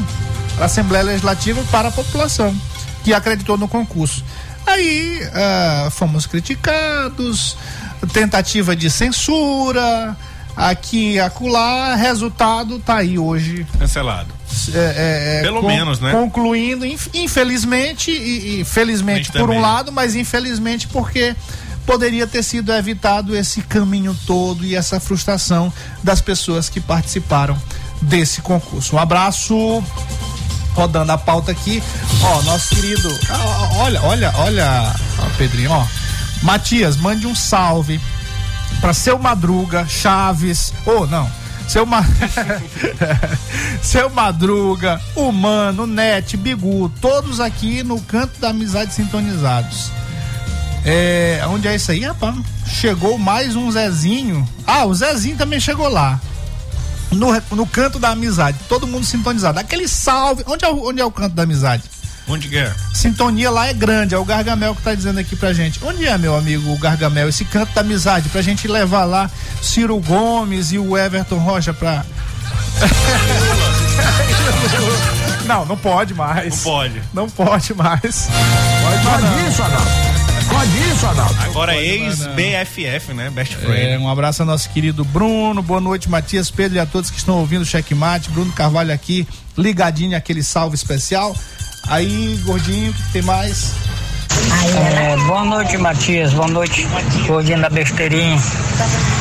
[0.55, 2.55] para a Assembleia Legislativa, para a população
[3.03, 4.23] que acreditou no concurso.
[4.67, 7.57] Aí ah, fomos criticados,
[8.13, 10.15] tentativa de censura,
[10.55, 13.65] aqui acolá, resultado tá aí hoje.
[13.77, 14.33] Cancelado.
[14.73, 16.11] É, é, é, Pelo menos, né?
[16.11, 21.35] Concluindo, inf- infelizmente, e, e felizmente por um lado, mas infelizmente porque
[21.85, 25.71] poderia ter sido evitado esse caminho todo e essa frustração
[26.03, 27.57] das pessoas que participaram
[28.01, 28.95] desse concurso.
[28.95, 29.83] Um abraço.
[30.75, 31.83] Rodando a pauta aqui,
[32.23, 35.85] ó, nosso querido, ó, olha, olha, olha, ó, Pedrinho, ó,
[36.43, 37.99] Matias, mande um salve
[38.79, 41.29] para seu Madruga, Chaves, ou não,
[41.67, 42.03] seu Ma...
[43.81, 49.91] seu Madruga, Humano, Net, Bigu, todos aqui no canto da amizade sintonizados.
[50.85, 52.35] É, onde é isso aí, rapaz?
[52.65, 54.47] Chegou mais um Zezinho.
[54.65, 56.19] Ah, o Zezinho também chegou lá.
[57.11, 59.59] No, no canto da amizade, todo mundo sintonizado.
[59.59, 60.43] Aquele salve.
[60.47, 61.83] Onde é, onde é o canto da amizade?
[62.29, 62.71] Onde que é?
[62.93, 65.83] Sintonia lá é grande, é o Gargamel que tá dizendo aqui pra gente.
[65.83, 69.31] Onde é, meu amigo, o Gargamel, esse canto da amizade, pra gente levar lá
[69.63, 72.05] Ciro Gomes e o Everton Rocha pra.
[75.47, 76.57] não, não pode mais.
[76.57, 77.01] Não pode.
[77.13, 78.29] Não pode mais.
[78.83, 79.89] Pode, pode isso, Adalto.
[80.49, 81.35] Pode isso, Adalto.
[81.41, 83.31] Agora é ex-BFF, né?
[83.31, 83.91] Best Friend.
[83.91, 87.17] É, um abraço ao nosso querido Bruno, boa noite, Matias, Pedro e a todos que
[87.17, 88.29] estão ouvindo o Checkmate.
[88.29, 91.35] Bruno Carvalho aqui, ligadinho aquele salve especial.
[91.87, 93.73] Aí, gordinho, o que tem mais?
[94.75, 96.33] É, boa noite, Matias.
[96.33, 96.87] Boa noite,
[97.27, 98.39] Gordinho da Besteirinha.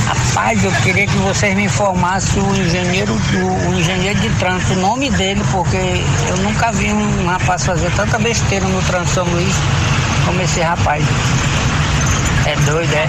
[0.06, 4.76] Rapaz, eu queria que vocês me informassem o engenheiro, do, o engenheiro de trânsito, o
[4.76, 5.76] nome dele, porque
[6.28, 9.54] eu nunca vi um rapaz fazer tanta besteira no trânsito São Luís
[10.24, 11.04] como esse rapaz.
[12.46, 13.06] É doido, é?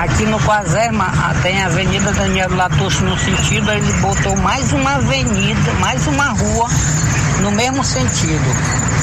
[0.00, 4.72] Aqui no Quaserma ah, tem a Avenida Daniel Latucci no sentido, aí ele botou mais
[4.72, 6.68] uma avenida, mais uma rua
[7.40, 8.44] no mesmo sentido.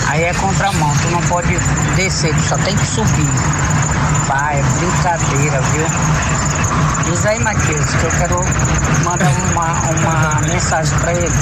[0.08, 1.56] Aí é contramão, tu não pode
[1.96, 3.30] descer, tu só tem que subir.
[4.28, 5.86] Pai, é brincadeira, viu?
[7.06, 8.40] Diz aí, Matheus, que eu quero
[9.04, 11.34] mandar uma, uma mensagem pra ele.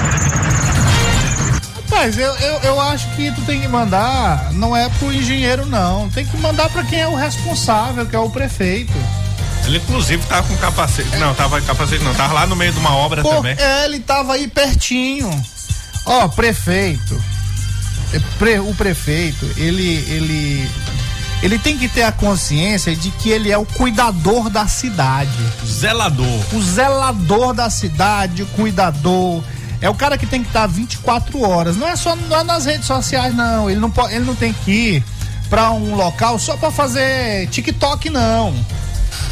[1.89, 6.10] Rapaz, eu, eu, eu acho que tu tem que mandar, não é pro engenheiro, não.
[6.10, 8.93] Tem que mandar pra quem é o responsável, que é o prefeito.
[9.65, 11.15] Ele inclusive tava com capacete.
[11.17, 13.56] Não, tava com capacete não, tava lá no meio de uma obra Pô, também.
[13.60, 15.30] é, ele tava aí pertinho.
[16.06, 17.22] Ó, prefeito.
[18.14, 20.70] é, o prefeito, ele, ele,
[21.44, 25.32] ele tem que ter a consciência de que ele é o cuidador da cidade.
[25.66, 26.28] Zelador.
[26.54, 29.44] O zelador da cidade, o cuidador.
[29.80, 31.76] É o cara que tem que estar 24 horas.
[31.76, 33.70] Não é só não é nas redes sociais, não.
[33.70, 35.04] Ele não, pode, ele não tem que ir
[35.50, 38.54] pra um local só pra fazer TikTok, não.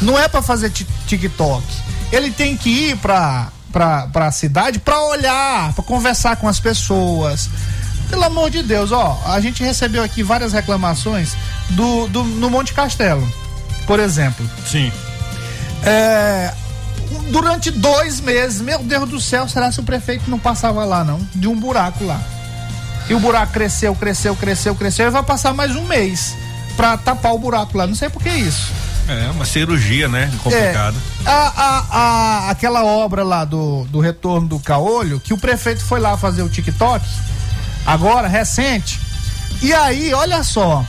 [0.02, 1.64] Não é pra fazer ti- TikTok.
[2.12, 7.48] Ele tem que ir pra, pra, pra cidade pra olhar, pra conversar com as pessoas.
[8.08, 11.36] Pelo amor de Deus, ó, a gente recebeu aqui várias reclamações
[11.70, 13.26] do, do no Monte Castelo,
[13.86, 14.48] por exemplo.
[14.66, 14.92] Sim.
[15.84, 16.52] É,
[17.30, 21.20] durante dois meses, meu Deus do céu, será que o prefeito não passava lá, não?
[21.34, 22.20] De um buraco lá.
[23.08, 26.36] E o buraco cresceu, cresceu, cresceu, cresceu, e vai passar mais um mês
[26.76, 27.86] pra tapar o buraco lá.
[27.86, 28.72] Não sei por que isso.
[29.12, 30.30] É, uma cirurgia, né?
[30.42, 30.96] Complicada.
[31.26, 35.84] É, a, a, a- aquela obra lá do, do retorno do caolho, que o prefeito
[35.84, 37.04] foi lá fazer o TikTok,
[37.84, 39.00] agora, recente.
[39.60, 40.84] E aí, olha só.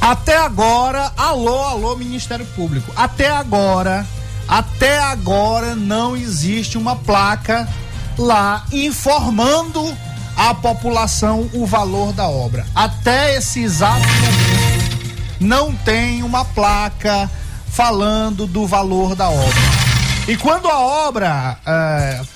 [0.00, 2.92] Até agora, alô, alô, Ministério Público.
[2.94, 4.06] Até agora,
[4.46, 7.68] até agora não existe uma placa
[8.16, 9.92] lá informando
[10.36, 12.64] a população o valor da obra.
[12.74, 14.65] Até esse exato momento,
[15.40, 17.30] não tem uma placa
[17.68, 19.86] falando do valor da obra.
[20.28, 21.56] E quando a obra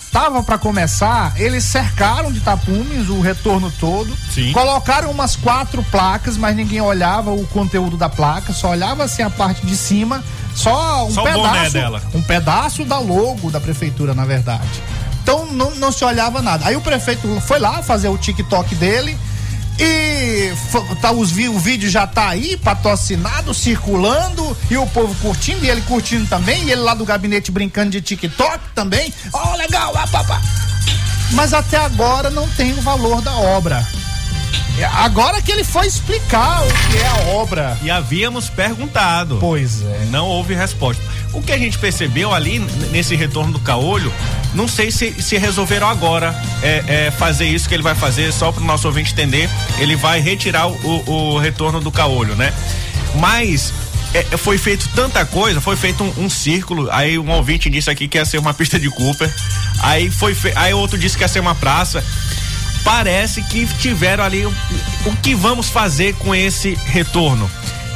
[0.00, 4.52] estava para começar, eles cercaram de tapumes o retorno todo, Sim.
[4.52, 9.30] colocaram umas quatro placas, mas ninguém olhava o conteúdo da placa, só olhava assim a
[9.30, 10.22] parte de cima,
[10.54, 12.02] só um Só pedaço, dela.
[12.14, 14.82] um pedaço da logo da prefeitura, na verdade.
[15.22, 16.66] Então não, não se olhava nada.
[16.66, 19.18] Aí o prefeito foi lá fazer o TikTok dele
[19.80, 20.52] e
[21.00, 25.80] tá, os, o vídeo já tá aí, patrocinado, circulando, e o povo curtindo, e ele
[25.82, 29.12] curtindo também, e ele lá do gabinete brincando de TikTok também.
[29.32, 30.40] Ó, legal, ah, papá.
[31.32, 33.86] Mas até agora não tem o valor da obra.
[34.78, 37.76] É, Agora que ele foi explicar o que é a obra.
[37.82, 39.36] E havíamos perguntado.
[39.38, 40.06] Pois é.
[40.10, 41.02] Não houve resposta.
[41.32, 42.58] O que a gente percebeu ali
[42.90, 44.12] nesse retorno do caolho,
[44.54, 48.50] não sei se, se resolveram agora é, é, fazer isso que ele vai fazer, só
[48.50, 49.48] para o nosso ouvinte entender.
[49.78, 52.52] Ele vai retirar o, o- retorno do caolho, né?
[53.16, 53.72] Mas
[54.12, 56.88] é, é, foi feito tanta coisa, foi feito um, um círculo.
[56.90, 59.32] Aí um ouvinte disse aqui que ia ser uma pista de Cooper.
[59.82, 60.52] Aí foi fe...
[60.56, 62.04] aí outro disse que ia ser uma praça.
[62.84, 64.54] Parece que tiveram ali o,
[65.06, 67.50] o que vamos fazer com esse retorno.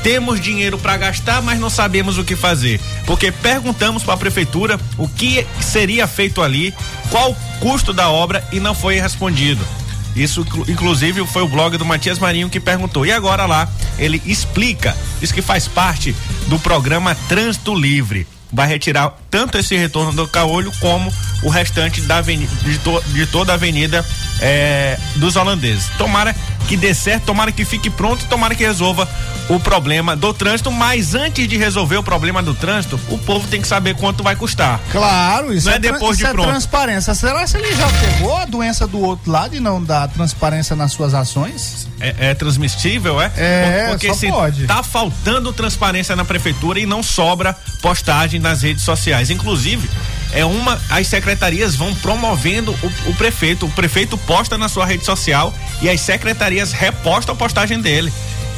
[0.05, 2.78] Temos dinheiro para gastar, mas não sabemos o que fazer.
[3.07, 6.72] Porque perguntamos para a prefeitura o que seria feito ali,
[7.11, 9.66] qual o custo da obra e não foi respondido.
[10.14, 13.05] Isso, inclu- inclusive, foi o blog do Matias Marinho que perguntou.
[13.05, 13.66] E agora lá,
[13.98, 16.14] ele explica, diz que faz parte
[16.46, 18.26] do programa Trânsito Livre.
[18.52, 21.12] Vai retirar tanto esse retorno do Caolho como
[21.43, 24.07] o restante da avenida, de, to- de toda a avenida
[24.41, 25.89] eh, dos holandeses.
[25.99, 26.32] Tomara
[26.68, 29.07] que dê certo, tomara que fique pronto, tomara que resolva
[29.51, 33.61] o problema do trânsito, mas antes de resolver o problema do trânsito, o povo tem
[33.61, 34.80] que saber quanto vai custar.
[34.91, 36.49] Claro, isso Não é é, depois de isso é pronto.
[36.49, 37.12] transparência.
[37.14, 40.93] Será que ele já pegou a doença do outro lado e não dá transparência nas
[40.93, 41.87] suas ações?
[42.01, 43.30] É, é transmissível, é?
[43.37, 44.66] É, Porque só se pode.
[44.66, 49.24] tá faltando transparência na prefeitura e não sobra postagem nas redes sociais.
[49.31, 49.89] Inclusive,
[50.33, 50.81] é uma.
[50.91, 53.66] As secretarias vão promovendo o, o prefeito.
[53.66, 58.12] O prefeito posta na sua rede social e as secretarias repostam a postagem dele.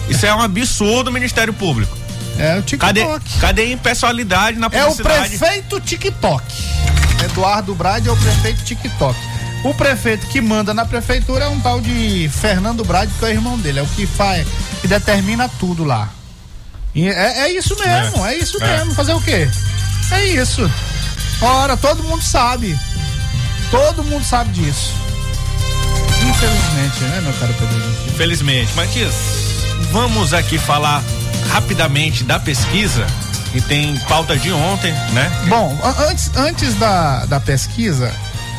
[0.08, 1.96] Isso é um absurdo, Ministério Público.
[2.38, 2.94] É o TikTok.
[3.00, 5.38] Cadê, cadê a impessoalidade na É o publicidade?
[5.38, 6.44] prefeito TikTok.
[7.24, 9.18] Eduardo Brade é o prefeito TikTok.
[9.64, 13.30] O prefeito que manda na prefeitura é um tal de Fernando Brade, que é o
[13.32, 13.80] irmão dele.
[13.80, 14.46] É o que faz,
[14.80, 16.10] que determina tudo lá.
[16.94, 18.76] E é, é isso mesmo, é, isso É.
[18.78, 18.94] mesmo.
[18.94, 19.48] Fazer o quê?
[20.12, 20.70] É isso.
[21.40, 22.78] Ora, todo mundo sabe.
[23.70, 24.94] Todo mundo sabe disso.
[26.28, 28.12] Infelizmente, né, meu caro Pedro?
[28.12, 28.72] Infelizmente.
[28.74, 29.14] Matias,
[29.92, 31.02] vamos aqui falar
[31.50, 33.06] rapidamente da pesquisa
[33.52, 35.30] que tem pauta de ontem, né?
[35.48, 35.78] Bom,
[36.08, 38.12] antes, antes da, da pesquisa,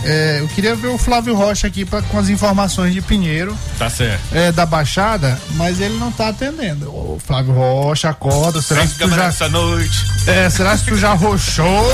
[0.04, 3.90] é, eu queria ver o Flávio Rocha aqui pra, com as informações de Pinheiro, Tá
[3.90, 4.22] certo.
[4.34, 6.88] é, da Baixada, mas ele não tá atendendo.
[6.90, 8.62] Ô, Flávio Rocha, acorda.
[8.62, 10.06] Será que tu já, essa noite.
[10.28, 11.86] é, será que tu já roxou?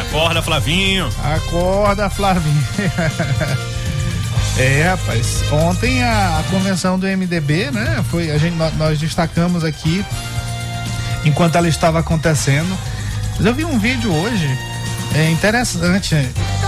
[0.00, 1.08] Acorda, Flavinho.
[1.24, 2.66] Acorda, Flavinho.
[4.58, 5.42] É, rapaz.
[5.50, 8.04] Ontem a, a convenção do MDB, né?
[8.10, 10.04] Foi, a gente, nós destacamos aqui
[11.24, 12.76] enquanto ela estava acontecendo.
[13.38, 14.46] Mas eu vi um vídeo hoje,
[15.14, 16.14] é interessante.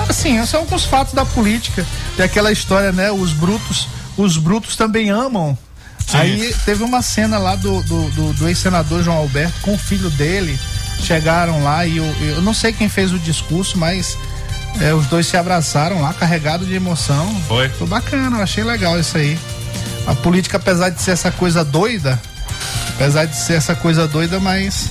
[0.08, 1.84] Assim, são alguns fatos da política.
[2.16, 3.10] Tem aquela história, né?
[3.10, 5.56] Os brutos, os brutos também amam.
[6.06, 6.18] Sim.
[6.18, 10.10] Aí teve uma cena lá do, do, do- do ex-senador João Alberto com o filho
[10.10, 10.58] dele.
[11.00, 14.16] Chegaram lá e eu, eu não sei quem fez o discurso, mas
[14.80, 17.34] é, os dois se abraçaram lá, carregado de emoção.
[17.48, 17.68] Foi.
[17.70, 19.38] Foi bacana, achei legal isso aí.
[20.06, 22.20] A política, apesar de ser essa coisa doida,
[22.90, 24.90] apesar de ser essa coisa doida, mas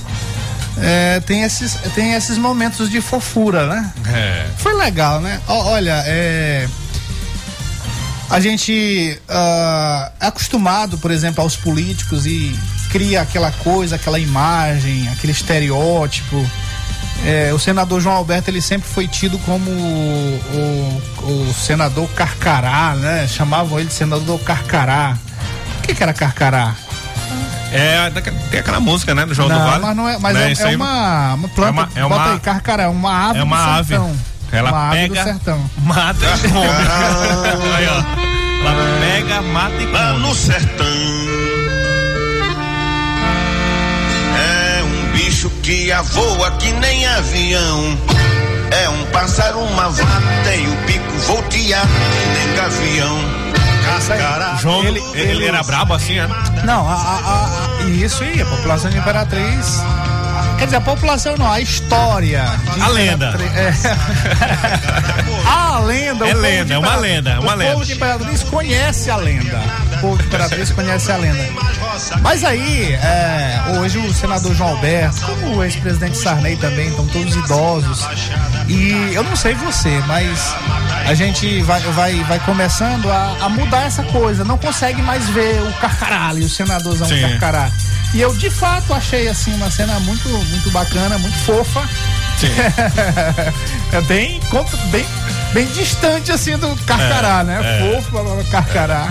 [0.80, 3.92] é, tem, esses, tem esses momentos de fofura, né?
[4.12, 4.46] É.
[4.58, 5.40] Foi legal, né?
[5.48, 6.68] Ó, olha, é.
[8.30, 12.58] A gente ah, é acostumado, por exemplo, aos políticos e
[12.90, 16.44] cria aquela coisa, aquela imagem, aquele estereótipo.
[17.24, 22.94] É, o senador João Alberto ele sempre foi tido como o, o- o senador Carcará,
[22.96, 23.26] né?
[23.28, 25.16] Chamavam ele de senador Carcará.
[25.78, 26.74] O que, que era Carcará?
[27.74, 28.10] É,
[28.50, 29.82] tem aquela música, né, do João não, do Vale.
[29.82, 31.68] mas não é, mas Né, é, isso é aí uma, uma planta.
[31.68, 33.88] É uma- é bota uma- aí, Carcará, é uma ave é uma do ave.
[33.88, 34.16] sertão.
[34.52, 35.70] Ela uma ave pega- do sertão.
[35.78, 37.74] Mata e come.
[37.76, 38.68] Aí, ó.
[38.68, 40.20] Ela pega, mata e Lá come.
[40.28, 40.86] no sertão
[44.36, 47.98] é um bicho que voa que nem avião.
[48.70, 53.18] É um pássaro, uma vaca e o pico voltear que nem gavião.
[54.60, 56.28] João, ele, Ele- ele era brabo assim, né?
[56.64, 59.82] Não, a, a- a- isso aí, a população de Imperatriz.
[60.58, 62.44] Quer dizer, a população não, a história.
[62.80, 63.34] A lenda.
[63.54, 63.72] É.
[65.46, 66.24] a lenda.
[66.24, 67.72] o É povo lenda, é uma lenda, é uma o lenda.
[67.72, 69.60] povo de Imperatriz conhece a lenda.
[70.04, 71.48] O povo de Imperatriz conhece a lenda.
[72.20, 77.34] Mas aí, é, hoje o senador João Alberto, como o ex-presidente Sarney também, estão todos
[77.34, 78.06] idosos.
[78.68, 80.54] E eu não sei você, mas
[81.06, 84.44] a gente vai, vai, vai começando a, a mudar essa coisa.
[84.44, 87.22] Não consegue mais ver o carcará ali, o senadorzão Sim.
[87.22, 87.70] carcará.
[88.12, 91.80] E eu de fato achei assim uma cena muito, muito bacana, muito fofa.
[92.36, 92.48] Sim.
[93.90, 94.38] é bem,
[94.90, 95.06] bem,
[95.54, 97.60] bem distante assim do carcará, É, né?
[97.62, 98.02] é.
[98.02, 99.10] Fofo, carcará.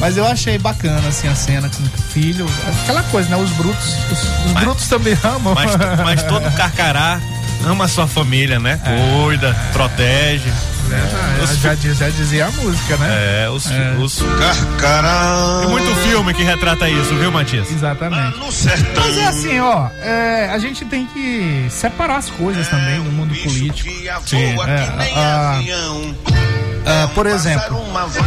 [0.00, 2.46] Mas eu achei bacana assim a cena com o filho,
[2.82, 3.36] aquela coisa, né?
[3.36, 5.54] Os brutos, os, os Mas- brutos também amam.
[5.54, 5.70] Mas,
[6.02, 7.20] mas todo carcará
[7.66, 8.80] ama a sua família, né?
[9.22, 10.50] Cuida, protege.
[10.92, 13.44] É, Os já, diz- já dizia a música, né?
[13.44, 13.94] É, os, É.
[14.00, 14.18] os.
[14.40, 15.58] Carcará.
[15.60, 17.70] Tem muito filme que retrata isso, viu, Matias?
[17.70, 18.38] Exatamente.
[18.38, 19.04] No sertão.
[19.04, 23.32] Mas é assim, ó, é, a gente tem que separar as coisas também no mundo
[23.36, 23.88] político.
[23.88, 25.60] que Sim, voa é, que nem a-
[26.92, 27.78] Ah, por exemplo,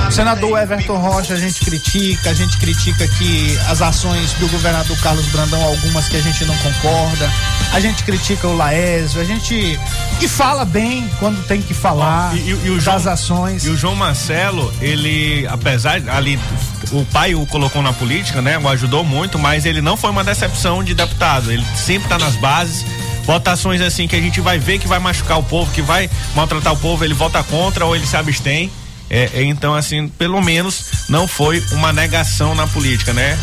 [0.07, 4.97] o senador Everton Rocha a gente critica, a gente critica que as ações do governador
[5.01, 7.29] Carlos Brandão, algumas que a gente não concorda,
[7.73, 9.77] a gente critica o Laésio, a gente
[10.21, 13.65] e fala bem quando tem que falar E, e- e o das João- ações.
[13.65, 16.39] E o João Marcelo, ele, apesar de ali,
[16.91, 18.57] o pai o colocou na política, né?
[18.57, 21.51] O ajudou muito, mas ele não foi uma decepção de deputado.
[21.51, 22.85] Ele sempre tá nas bases.
[23.23, 26.73] Votações assim que a gente vai ver que vai machucar o povo, que vai maltratar
[26.73, 28.71] o povo, ele vota contra ou ele se abstém.
[29.09, 33.37] É, é, então, assim, pelo menos não foi uma negação na política, né?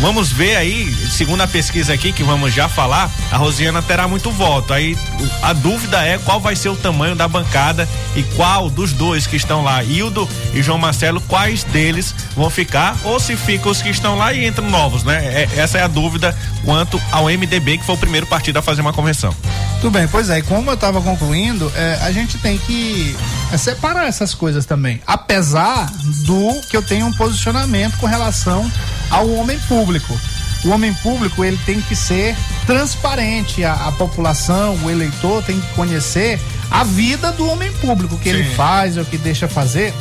[0.00, 4.30] Vamos ver aí, segundo a pesquisa aqui que vamos já falar, a Rosiana terá muito
[4.30, 4.72] voto.
[4.72, 4.98] Aí
[5.40, 9.36] a dúvida é qual vai ser o tamanho da bancada e qual dos dois que
[9.36, 13.88] estão lá, Hildo e João Marcelo, quais deles vão ficar ou se ficam os que
[13.88, 15.24] estão lá e entram novos, né?
[15.24, 18.80] É- essa é a dúvida quanto ao MDB, que foi o primeiro partido a fazer
[18.80, 19.34] uma convenção.
[19.80, 23.16] Tudo bem, pois é, como eu estava concluindo, é, a gente tem que
[23.54, 25.00] é, separar essas coisas também.
[25.06, 25.86] Apesar
[26.26, 28.70] do que eu tenho um posicionamento com relação
[29.10, 30.18] ao homem público.
[30.64, 32.34] O homem público ele tem que ser
[32.66, 36.40] transparente, a, a população, o eleitor tem que conhecer
[36.70, 38.54] a vida do homem público, o que ele Sim.
[38.54, 39.94] faz, o que deixa fazer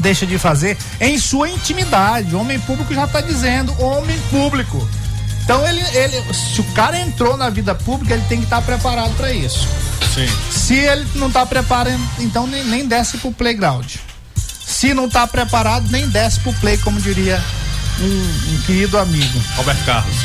[0.00, 2.34] deixa de fazer em sua intimidade.
[2.34, 4.86] O homem público já está dizendo, homem público.
[5.44, 9.14] Então ele, ele, se o cara entrou na vida pública, ele tem que estar preparado
[9.16, 9.68] para isso.
[10.14, 10.26] Sim.
[10.50, 13.86] Se ele não tá preparado, então nem, nem desce pro playground.
[14.66, 17.42] Se não tá preparado, nem desce pro play, como diria
[18.00, 19.38] um, um querido amigo.
[19.56, 20.16] Roberto Carlos.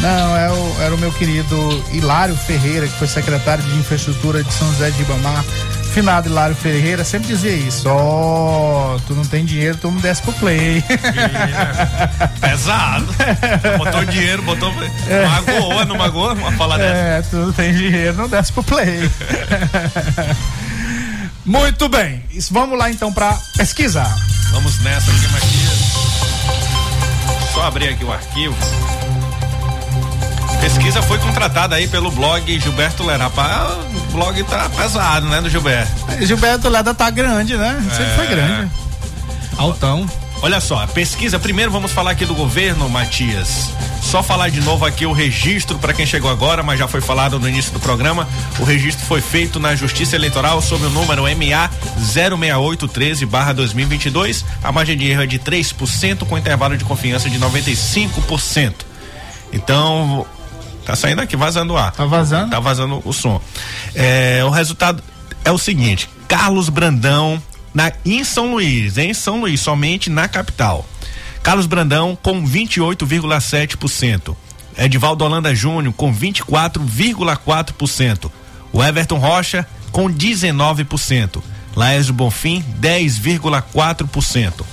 [0.00, 4.52] Não, é o- era o meu querido Hilário Ferreira, que foi secretário de infraestrutura de
[4.52, 5.44] São José de Ibamar.
[5.96, 10.32] Finado Hilário Ferreira sempre dizia isso: Ó, tu não tem dinheiro, tu não desce pro
[10.34, 10.84] play.
[12.38, 13.06] Pesado.
[13.78, 14.70] botou dinheiro, botou.
[14.74, 16.34] Magoou, não magoou?
[16.34, 16.98] Uma fala dessa.
[16.98, 19.10] É, tu não tem dinheiro, não desce pro play.
[21.46, 24.14] Muito bem, vamos lá então pra pesquisar.
[24.50, 25.78] Vamos nessa aqui, Matias.
[27.54, 28.54] Só abrir aqui o arquivo.
[30.66, 33.40] Pesquisa foi contratada aí pelo blog Gilberto Lerapa.
[33.40, 35.92] Ah, o blog tá pesado, né, do Gilberto?
[36.26, 37.80] Gilberto Leda tá grande, né?
[37.96, 38.28] Sempre foi É.
[38.28, 38.70] grande.
[39.56, 40.04] Altão.
[40.42, 43.70] Olha só, a pesquisa, primeiro vamos falar aqui do governo, Matias.
[44.02, 47.38] Só falar de novo aqui o registro para quem chegou agora, mas já foi falado
[47.38, 48.26] no início do programa.
[48.58, 54.44] O registro foi feito na Justiça Eleitoral sob o número MA 06813/2022.
[54.64, 58.84] A margem de erro é de 3% com intervalo de confiança de 95%.
[59.52, 60.26] Então,
[60.86, 61.92] tá saindo aqui vazando o ar.
[61.92, 62.50] Tá vazando?
[62.50, 63.42] Tá vazando o som.
[63.94, 65.02] É, o resultado
[65.44, 67.42] é o seguinte: Carlos Brandão
[67.74, 70.86] na, em São Luís, em São Luís, somente na capital.
[71.42, 74.36] Carlos Brandão com 28,7%.
[74.78, 78.30] Edivaldo Holanda Júnior com 24,4%.
[78.72, 81.42] O Everton Rocha com 19%.
[81.74, 84.64] Laésio Bonfim 10,4%.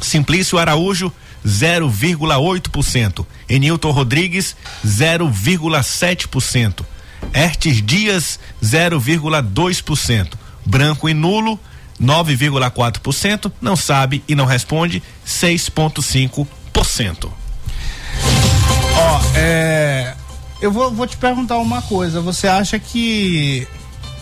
[0.00, 1.12] Simplício Araújo
[1.46, 3.24] 0,8%.
[3.48, 6.84] Enilton Rodrigues 0,7%.
[7.32, 10.34] Ertes Dias 0,2%.
[10.64, 11.58] Branco e nulo
[12.02, 13.52] 9,4%.
[13.60, 17.30] Não sabe e não responde 6,5%.
[18.98, 20.14] Ó, é.
[20.60, 22.20] Eu vou, vou te perguntar uma coisa.
[22.20, 23.68] Você acha que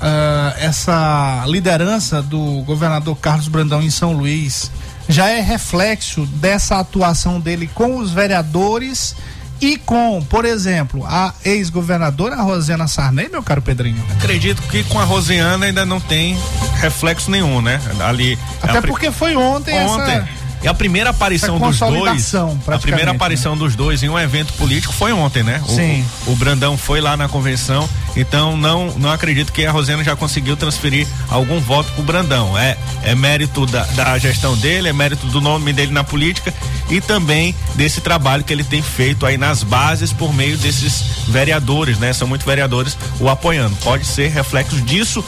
[0.00, 4.70] ah, essa liderança do governador Carlos Brandão em São Luís
[5.08, 9.14] já é reflexo dessa atuação dele com os vereadores
[9.60, 14.04] e com, por exemplo, a ex-governadora Rosiana Sarney, meu caro Pedrinho?
[14.18, 16.38] Acredito que com a Rosiana ainda não tem
[16.80, 17.80] reflexo nenhum, né?
[18.00, 18.38] Ali.
[18.62, 20.16] Até a porque foi ontem, Ontem.
[20.16, 20.43] essa.
[20.64, 22.34] E a primeira aparição dos dois.
[22.34, 25.62] A primeira aparição dos dois em um evento político foi ontem, né?
[25.62, 26.02] O, Sim.
[26.26, 27.86] O, Brandão foi lá na convenção,
[28.16, 32.58] então não não acredito que a Rosena já conseguiu transferir algum voto pro Brandão.
[32.58, 36.52] É, é mérito da, da gestão dele, é mérito do nome dele na política
[36.88, 41.98] e também desse trabalho que ele tem feito aí nas bases por meio desses vereadores,
[41.98, 42.14] né?
[42.14, 43.76] São muitos vereadores o apoiando.
[43.82, 45.22] Pode ser reflexo disso.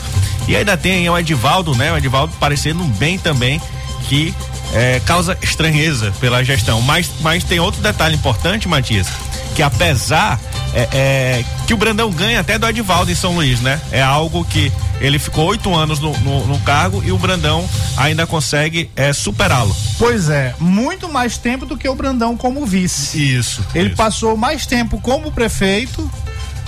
[0.49, 1.93] E ainda tem o Edivaldo, né?
[1.93, 3.61] O Edivaldo parecendo bem também
[4.09, 4.35] que
[4.75, 6.81] é, causa estranheza pela gestão.
[6.83, 9.07] Mas, mas tem outro detalhe importante, Matias,
[9.55, 10.39] que apesar
[10.75, 13.81] é, é, que o Brandão ganha até do Edivaldo em São Luís, né?
[13.91, 18.27] É algo que ele ficou oito anos no, no- no cargo e o Brandão ainda
[18.27, 19.75] consegue é, superá-lo.
[19.99, 23.35] Pois é, muito mais tempo do que o Brandão como vice.
[23.37, 23.65] Isso.
[23.75, 23.97] Ele isso.
[23.97, 26.11] passou mais tempo como prefeito.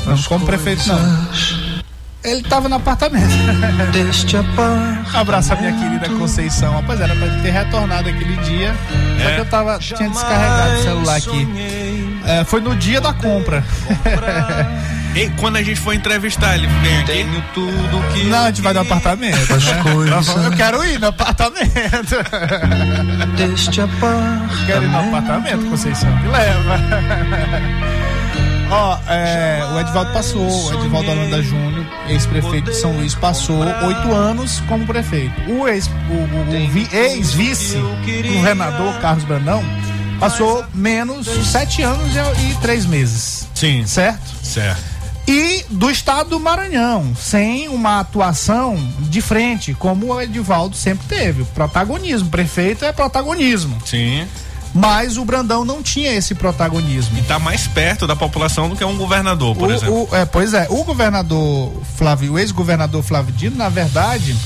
[0.06, 1.28] Não, como prefeito não.
[2.30, 3.26] Ele tava no apartamento.
[5.14, 6.72] Abraço a minha querida Conceição.
[6.74, 8.74] Rapaz, era pra ter retornado aquele dia.
[9.22, 9.34] Só É.
[9.34, 9.78] que eu tava.
[9.78, 12.18] Tinha descarregado o celular aqui.
[12.26, 13.64] É, foi no dia da compra.
[15.16, 17.06] E quando a gente for entrevistar, ele vem aqui.
[17.06, 18.24] Tenho tudo que.
[18.24, 19.36] Não, a gente vai no apartamento.
[19.36, 20.10] Né?
[20.10, 22.14] Nós vamos- Eu quero ir no apartamento.
[23.36, 24.66] Deste apartamento.
[24.66, 26.10] Quero ir no apartamento, Conceição.
[26.18, 26.78] Me leva.
[28.70, 31.77] Ó, é, o Edivaldo passou, o Edivaldo Holanda Júnior,
[32.08, 35.34] ex-prefeito de São Luís, passou oito anos como prefeito.
[35.50, 39.62] O ex- o- o- o vi- ex-vice-governador Carlos Brandão
[40.18, 43.46] passou menos sete anos e, e três meses.
[43.54, 43.86] Sim.
[43.86, 44.20] Certo?
[44.42, 44.82] Certo.
[45.26, 51.44] E do estado do Maranhão, sem uma atuação de frente, como o Edivaldo sempre teve.
[51.54, 52.30] Protagonismo.
[52.30, 53.76] Prefeito é protagonismo.
[53.84, 54.26] Sim.
[54.74, 57.18] Mas o Brandão não tinha esse protagonismo.
[57.18, 60.08] E tá mais perto da população do que um governador, por O- exemplo.
[60.10, 64.36] o- é, pois é, o governador Flávio, o ex-governador Flávio Dino, na verdade,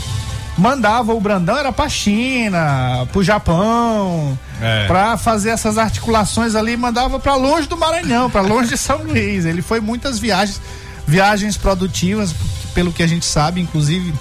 [0.57, 4.87] mandava o Brandão era pra China, pro Japão, É.
[4.87, 9.45] pra fazer essas articulações ali, mandava pra longe do Maranhão, pra longe de São Luís.
[9.45, 10.61] Ele foi muitas viagens,
[11.07, 12.35] viagens produtivas,
[12.75, 14.15] pelo que a gente sabe, inclusive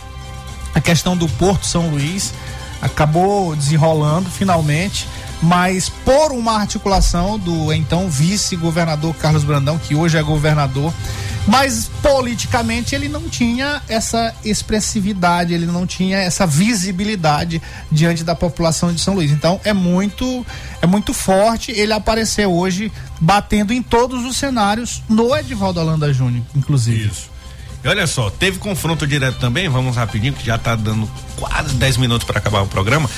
[0.73, 2.33] a questão do Porto São Luís
[2.81, 5.07] acabou desenrolando finalmente,
[5.41, 10.93] mas por uma articulação do então vice-governador Carlos Brandão, que hoje é governador,
[11.47, 17.61] mas politicamente ele não tinha essa expressividade, ele não tinha essa visibilidade
[17.91, 19.31] diante da população de São Luís.
[19.31, 20.45] Então é muito
[20.81, 26.43] é muito forte ele aparecer hoje batendo em todos os cenários no Edivaldo Holanda Júnior,
[26.55, 27.07] inclusive.
[27.07, 27.30] Isso.
[27.83, 31.97] E olha só, teve confronto direto também, vamos rapidinho, que já tá dando quase 10
[31.97, 33.09] minutos para acabar o programa.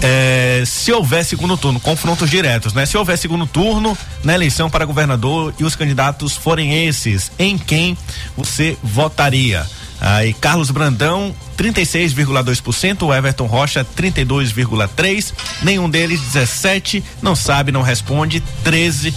[0.00, 2.86] É, se houver segundo turno, confrontos diretos, né?
[2.86, 7.98] Se houver segundo turno na eleição para governador e os candidatos forem esses, em quem
[8.36, 9.66] você votaria?
[10.00, 18.42] Aí, Carlos Brandão, 36,2%, o Everton Rocha, 32,3%, nenhum deles 17%, não sabe, não responde,
[18.64, 19.14] 13%.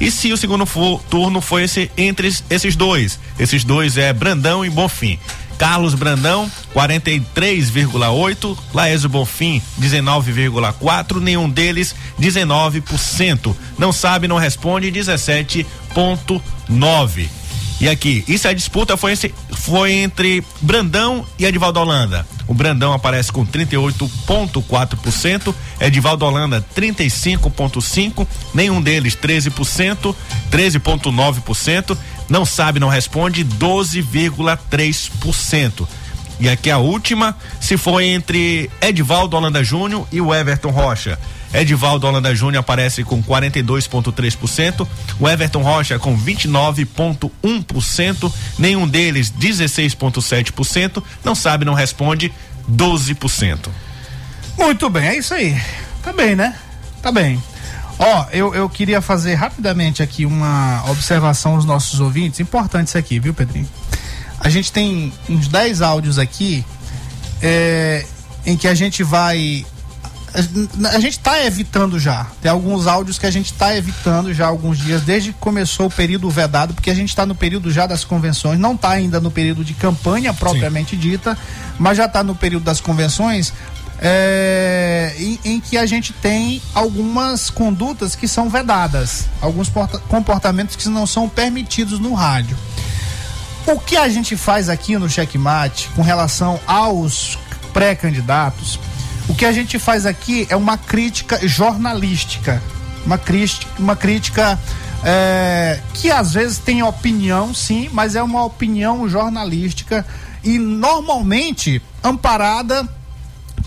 [0.00, 3.18] E se o segundo fu- turno foi esse, entre es- esses dois?
[3.38, 5.18] Esses dois é Brandão e Bonfim.
[5.58, 13.56] Carlos Brandão, 43,8%, Laésio Bonfim, 19,4%, nenhum deles 19%.
[13.78, 16.40] Não sabe, não responde, 17,9%.
[17.80, 22.26] E aqui, isso a disputa foi, esse, foi entre Brandão e Edivaldo Holanda.
[22.48, 28.24] O Brandão aparece com 38,4%, Edivaldo Holanda 35,5%,
[28.54, 30.14] nenhum deles 13%,
[30.50, 35.88] 13,9%, não sabe, não responde 12,3%.
[36.38, 41.18] E aqui a última, se foi entre Edivaldo Holanda Júnior e o Everton Rocha.
[41.56, 44.86] Edivaldo Holanda Júnior aparece com 42,3%,
[45.18, 52.30] o Everton Rocha com 29,1%, nenhum deles 16,7%, não sabe, não responde
[52.70, 53.68] 12%.
[54.58, 55.60] Muito bem, é isso aí.
[56.02, 56.54] Tá bem, né?
[57.02, 57.42] Tá bem.
[57.98, 62.40] Ó, eu, eu queria fazer rapidamente aqui uma observação aos nossos ouvintes.
[62.40, 63.68] Importante isso aqui, viu, Pedrinho?
[64.38, 66.64] A gente tem uns 10 áudios aqui
[67.42, 68.04] é,
[68.44, 69.64] em que a gente vai.
[70.94, 72.26] A, gente tá evitando já.
[72.42, 75.86] Tem alguns áudios que a gente tá evitando já há alguns dias, desde que começou
[75.86, 79.20] o período vedado, porque a gente está no período já das convenções, não tá ainda
[79.20, 81.36] no período de campanha propriamente dita,
[81.78, 83.52] mas já tá no período das convenções
[83.98, 90.76] é, em, em que a gente tem algumas condutas que são vedadas, alguns porta- comportamentos
[90.76, 92.56] que não são permitidos no rádio.
[93.66, 97.38] O que a gente faz aqui no Checkmate com relação aos
[97.72, 98.78] pré-candidatos,
[99.28, 102.62] o que a gente faz aqui é uma crítica jornalística,
[103.04, 104.58] uma crítica, uma crítica
[105.04, 110.06] é, que às vezes tem opinião, sim, mas é uma opinião jornalística
[110.42, 112.88] e normalmente amparada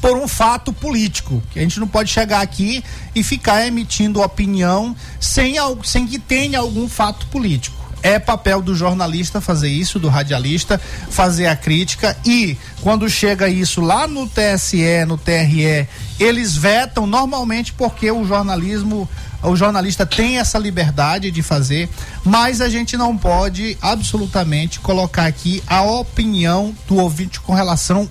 [0.02, 2.84] por um fato político, que a gente não pode chegar aqui
[3.14, 7.79] e ficar emitindo opinião sem, sem que tenha algum fato político.
[8.02, 10.80] É papel do jornalista fazer isso, do radialista,
[11.10, 15.88] fazer a crítica e quando chega isso lá no TSE, no TRE,
[16.20, 19.08] eles vetam normalmente porque o jornalismo,
[19.44, 21.90] o jornalista tem essa liberdade de fazer,
[22.24, 28.10] mas a gente não pode absolutamente colocar aqui a opinião do ouvinte com relação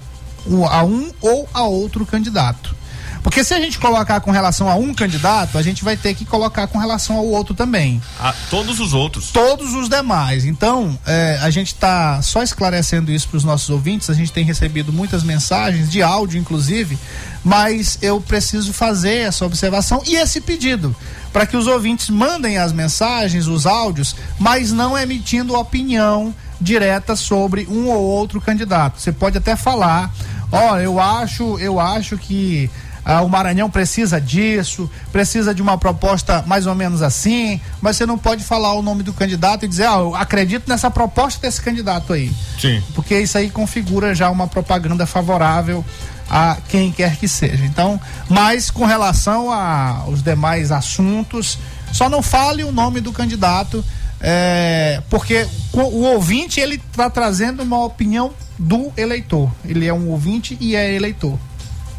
[0.71, 2.78] a um ou a outro candidato.
[3.23, 6.25] Porque se a gente colocar com relação a um candidato, a gente vai ter que
[6.25, 8.01] colocar com relação ao outro também.
[8.19, 9.31] A todos os outros.
[9.31, 10.45] Todos os demais.
[10.45, 14.11] Então, é, a gente está só esclarecendo isso para os nossos ouvintes.
[14.11, 16.99] A gente tem recebido muitas mensagens, de áudio inclusive,
[17.45, 20.95] mas eu preciso fazer essa observação e esse pedido
[21.33, 27.67] para que os ouvintes mandem as mensagens, os áudios, mas não emitindo opinião direta sobre
[27.71, 29.01] um ou outro candidato.
[29.01, 30.13] Você pode até falar,
[30.51, 32.71] ó, eu acho, eu acho que
[33.09, 38.05] ah, o Maranhão precisa disso, precisa de uma proposta mais ou menos assim, mas você
[38.05, 41.59] não pode falar o nome do candidato e dizer, ah, eu acredito nessa proposta desse
[41.59, 42.31] candidato aí.
[42.61, 42.83] Sim.
[42.95, 45.83] Porque isso aí configura já uma propaganda favorável
[46.29, 47.65] a quem quer que seja.
[47.65, 47.99] Então,
[48.29, 51.59] mas com relação aos demais assuntos,
[51.91, 53.83] só não fale o nome do candidato,
[54.21, 59.51] é, porque o, ouvinte ele está trazendo uma opinião do eleitor.
[59.65, 61.39] Ele é um ouvinte e é eleitor.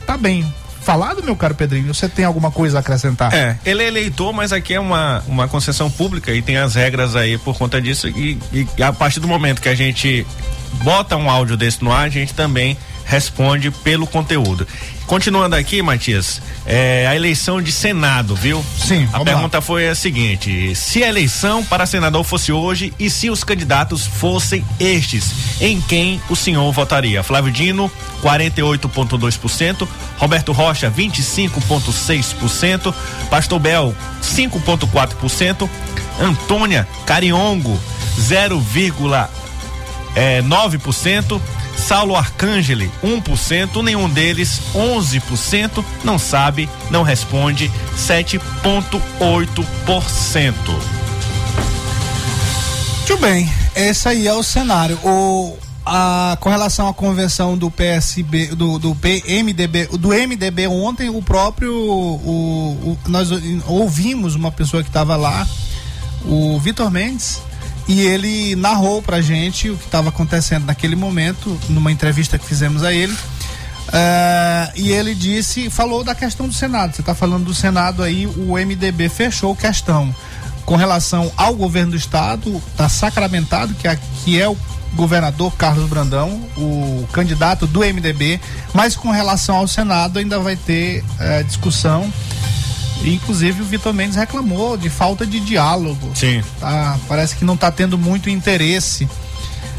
[0.06, 0.46] Tá bem.
[0.90, 3.32] Falado, meu caro Pedrinho, você tem alguma coisa a acrescentar?
[3.32, 7.16] É, ele é eleitor, mas aqui é uma, uma concessão pública e tem as regras
[7.16, 8.08] aí por conta disso.
[8.08, 10.26] E, e a partir do momento que a gente
[10.84, 12.76] bota um áudio desse no ar, a gente também
[13.10, 14.68] responde pelo conteúdo.
[15.08, 18.64] Continuando aqui, Matias, é, a eleição de Senado, viu?
[18.78, 19.10] Sim.
[19.12, 19.62] A pergunta lá.
[19.62, 24.64] foi a seguinte: se a eleição para senador fosse hoje e se os candidatos fossem
[24.80, 27.24] estes, em quem o senhor votaria?
[27.24, 27.92] Flávio Dino,
[28.22, 29.88] 48,2%,
[30.20, 32.94] Roberto Rocha, 25,6%,
[33.32, 35.68] Pastor Bel, 5,4%,
[36.22, 37.80] Antônia Cariongo,
[40.20, 41.40] 0,9%.
[41.78, 50.54] Saulo Arcangeli, 1%, nenhum deles, 11%, não sabe, não responde, 7,8%.
[52.98, 55.00] Muito bem, esse aí é o cenário.
[55.04, 61.22] O, a, com relação à convenção do PSB, do, do PMDB, do MDB ontem, o
[61.22, 63.30] próprio, o, o- nós
[63.66, 65.48] ouvimos uma pessoa que estava lá,
[66.26, 67.42] o Vitor Mendes,
[67.90, 72.84] e ele narrou pra gente o que estava acontecendo naquele momento, numa entrevista que fizemos
[72.84, 73.14] a ele.
[73.92, 76.96] Ah, e ele disse, falou da questão do Senado.
[76.96, 80.16] Você está falando do Senado aí, o MDB fechou questão
[80.66, 84.56] com relação ao governo do estado, está sacramentado que, a- que é o
[84.94, 88.40] governador Carlos Brandão, o candidato do MDB,
[88.74, 92.12] mas com relação ao Senado ainda vai ter eh, discussão.
[93.04, 96.12] E, Inclusive o Vitor Mendes reclamou de falta de diálogo.
[96.16, 96.42] Sim.
[96.60, 96.98] Tá?
[97.08, 99.08] Parece que não está tendo muito interesse.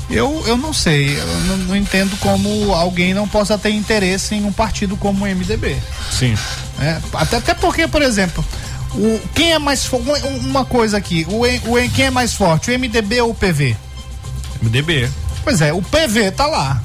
[0.09, 4.45] Eu, eu não sei, eu não, não entendo como alguém não possa ter interesse em
[4.45, 5.77] um partido como o MDB.
[6.11, 6.37] Sim.
[6.79, 7.01] né?
[7.13, 8.45] Até, até porque, por exemplo,
[8.93, 9.89] o, quem é mais
[10.43, 13.77] uma, coisa aqui, o, o, quem é mais forte, o MDB ou o PV?
[14.61, 15.09] MDB.
[15.45, 16.83] Pois é, o PV tá lá.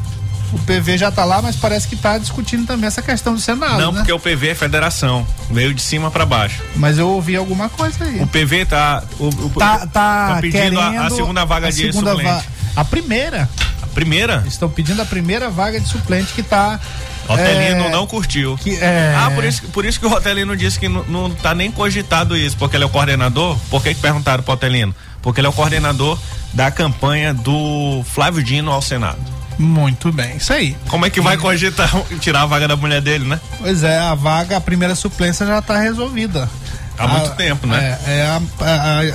[0.54, 3.78] O PV já tá lá, mas parece que tá discutindo também essa questão do Senado,
[3.80, 3.98] Não, né?
[4.00, 6.62] porque o PV é federação, veio de cima para baixo.
[6.76, 8.22] Mas eu ouvi alguma coisa aí.
[8.22, 9.04] O PV tá.
[9.20, 12.30] O, o- tá, tá, pedindo a- a, segunda vaga a de segunda suplente.
[12.30, 12.44] va-
[12.76, 13.50] A primeira.
[13.82, 14.44] A primeira?
[14.48, 16.80] Estão pedindo a primeira vaga de suplente que tá.
[17.28, 18.56] Otelino é, não curtiu.
[18.58, 21.56] que, é, Ah, por isso, por isso que o Otelino disse que não, não tá
[21.56, 23.58] nem cogitado isso, porque ele é o coordenador.
[23.70, 24.94] Por que, que perguntaram pro Otelino?
[25.24, 26.20] Porque ele é o coordenador
[26.54, 29.18] da campanha do Flávio Dino ao Senado.
[29.58, 30.76] Muito bem, isso aí.
[30.90, 31.90] Como é que vai cogitar
[32.20, 33.40] tirar a vaga da mulher dele, né?
[33.60, 36.50] Pois é, a vaga, a primeira suplência já está resolvida.
[36.98, 37.98] Há muito tempo, né?
[38.08, 38.42] É, é a,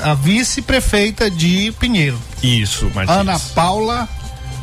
[0.06, 2.18] a- a vice-prefeita de Pinheiro.
[2.42, 3.16] Isso, Matias.
[3.18, 4.08] Ana Paula.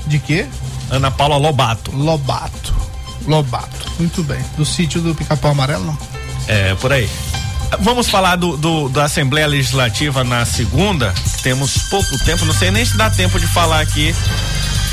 [0.05, 0.45] De quê?
[0.89, 1.91] Ana Paula Lobato.
[1.95, 2.75] Lobato.
[3.25, 3.91] Lobato.
[3.99, 4.39] Muito bem.
[4.55, 5.97] Do sítio do Pica-Pau Amarelo, não?
[6.47, 7.09] É, por aí.
[7.79, 11.13] Vamos falar do, do- da Assembleia Legislativa na segunda.
[11.43, 14.15] Temos pouco tempo, não sei nem se dá tempo de falar aqui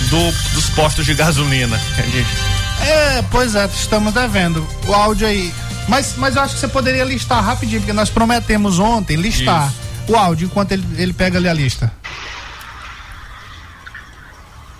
[0.09, 1.81] do, dos postos de gasolina.
[2.87, 4.67] É, pois é, estamos devendo.
[4.87, 5.55] O áudio aí.
[5.89, 9.73] Mas, mas eu acho que você poderia listar rapidinho, porque nós prometemos ontem listar
[10.09, 11.91] o áudio enquanto ele, ele pega ali a lista.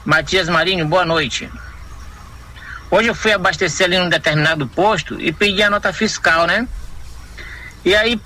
[0.05, 1.49] Matias Marinho, boa noite.
[2.91, 6.69] Hoje eu fui abastecer ali num determinado posto e pedi a nota fiscal, né?
[7.85, 8.21] E aí,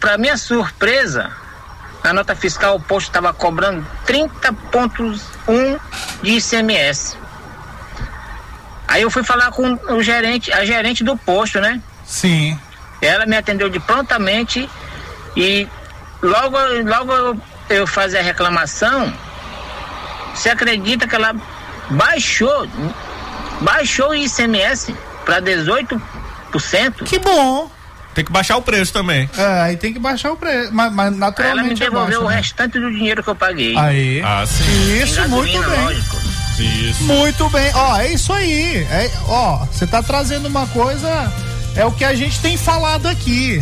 [0.00, 1.30] para minha surpresa,
[2.04, 5.80] a nota fiscal, o posto estava cobrando 30,1
[6.22, 7.16] de ICMS.
[8.86, 11.80] Aí eu fui falar com o gerente, a gerente do posto, né?
[12.04, 12.58] Sim.
[13.00, 14.68] Ela me atendeu de prontamente
[15.34, 15.66] e
[16.22, 17.40] logo, logo eu,
[17.70, 19.12] eu fazer a reclamação,
[20.34, 21.34] você acredita que ela
[21.88, 22.68] baixou,
[23.62, 24.94] baixou o ICMS
[25.24, 26.00] para 18%?
[27.04, 27.73] Que bom!
[28.14, 29.28] Tem que baixar o preço também.
[29.36, 30.72] É, aí tem que baixar o preço.
[30.72, 32.36] Mas, mas Ela me naturalmente devolveu o abaixa, né?
[32.36, 33.76] restante do dinheiro que eu paguei.
[33.76, 34.22] Aí.
[34.24, 35.02] Ah, sim.
[35.02, 35.80] Isso, muito bem.
[35.84, 36.16] lógico.
[36.58, 37.02] Isso.
[37.02, 37.72] Muito bem.
[37.74, 38.86] Ó, é isso aí.
[38.90, 41.32] É, ó, você tá trazendo uma coisa.
[41.76, 43.60] É o que a gente tem falado aqui.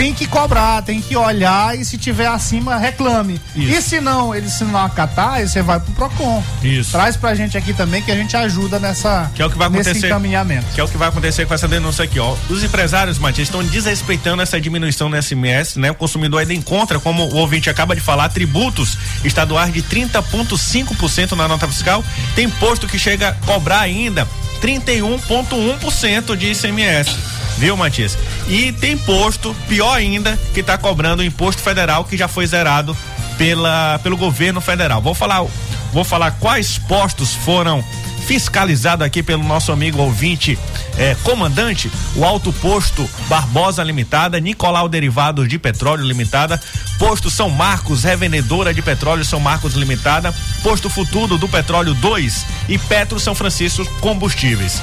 [0.00, 3.38] Tem que cobrar, tem que olhar e se tiver acima, reclame.
[3.54, 3.70] Isso.
[3.70, 6.42] E se não, ele se não acatar, aí você vai pro PROCON.
[6.62, 6.92] Isso.
[6.92, 9.68] Traz pra gente aqui também que a gente ajuda nessa Que é o que vai
[9.68, 10.06] nesse acontecer.
[10.06, 10.64] encaminhamento.
[10.74, 12.34] Que é o que vai acontecer com essa denúncia aqui, ó.
[12.48, 15.90] Os empresários, Matias, estão desrespeitando essa diminuição no SMS, né?
[15.90, 21.46] O consumidor ainda encontra, como o ouvinte acaba de falar, tributos estaduais de 30,5% na
[21.46, 22.02] nota fiscal.
[22.34, 24.26] Tem posto que chega a cobrar ainda
[24.62, 27.39] 31,1% de ICMS.
[27.60, 28.16] Viu, Matias?
[28.48, 32.96] E tem posto, pior ainda, que está cobrando o imposto federal que já foi zerado
[33.36, 35.02] pela, pelo governo federal.
[35.02, 35.44] Vou falar,
[35.92, 37.84] vou falar quais postos foram
[38.26, 40.58] fiscalizados aqui pelo nosso amigo ouvinte
[40.96, 46.58] eh, comandante, o Alto Posto Barbosa Limitada, Nicolau Derivados de Petróleo Limitada,
[46.98, 52.78] Posto São Marcos, Revendedora de Petróleo São Marcos Limitada, Posto Futuro do Petróleo 2 e
[52.78, 54.80] Petro São Francisco Combustíveis.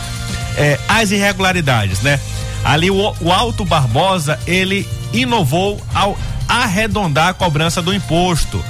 [0.58, 2.20] Eh, as irregularidades, né?
[2.68, 6.18] Ali o, o Alto Barbosa, ele inovou ao
[6.50, 8.62] arredondar a cobrança do imposto.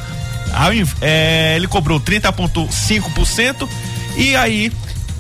[1.02, 3.68] É, ele cobrou 30,5%
[4.16, 4.72] e aí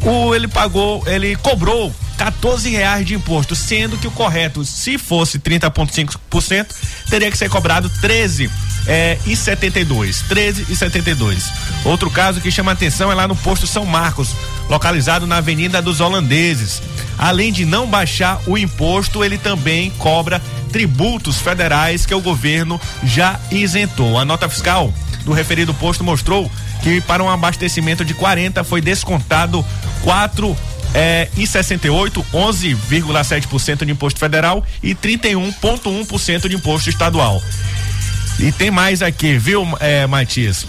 [0.01, 5.39] o, ele pagou, ele cobrou 14 reais de imposto, sendo que o correto, se fosse
[5.39, 6.67] 30,5%,
[7.09, 8.49] teria que ser cobrado 13
[8.85, 11.51] é, e 72, 13 e 72.
[11.83, 14.35] Outro caso que chama atenção é lá no posto São Marcos,
[14.69, 16.81] localizado na Avenida dos Holandeses.
[17.17, 20.41] Além de não baixar o imposto, ele também cobra
[20.71, 24.19] tributos federais que o governo já isentou.
[24.19, 24.93] A nota fiscal
[25.25, 26.49] do referido posto mostrou
[26.83, 29.65] que para um abastecimento de 40 foi descontado
[30.03, 30.55] 4
[30.93, 37.41] é, e 68, 11,7% de imposto federal e 31,1% de imposto estadual.
[38.39, 40.65] E tem mais aqui, viu, é, Matias?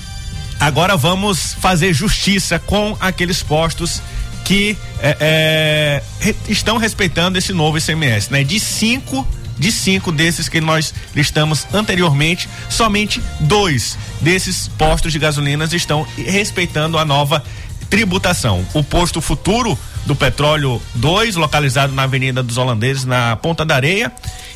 [0.59, 4.03] Agora vamos fazer justiça com aqueles postos
[4.49, 8.43] que é, é, estão respeitando esse novo ICMS, né?
[8.43, 9.29] De cinco,
[9.59, 16.97] de cinco desses que nós listamos anteriormente, somente dois desses postos de gasolinas estão respeitando
[16.97, 17.45] a nova
[17.91, 18.67] tributação.
[18.73, 24.11] O posto futuro do petróleo 2, localizado na Avenida dos Holandeses, na Ponta da Areia,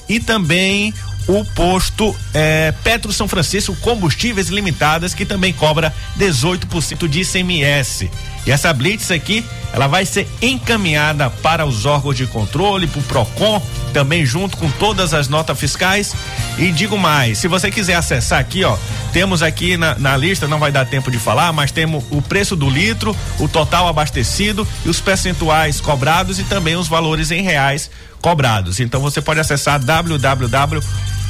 [0.08, 0.94] e também
[1.26, 8.10] o posto eh, Petro São Francisco Combustíveis Limitadas, que também cobra 18% de ICMS.
[8.44, 13.02] E essa blitz aqui, ela vai ser encaminhada para os órgãos de controle, para o
[13.04, 13.62] PROCON,
[13.92, 16.14] também junto com todas as notas fiscais.
[16.58, 18.76] E digo mais, se você quiser acessar aqui, ó,
[19.12, 22.56] temos aqui na, na lista, não vai dar tempo de falar, mas temos o preço
[22.56, 27.90] do litro, o total abastecido e os percentuais cobrados e também os valores em reais
[28.22, 28.80] cobrados.
[28.80, 30.80] Então você pode acessar www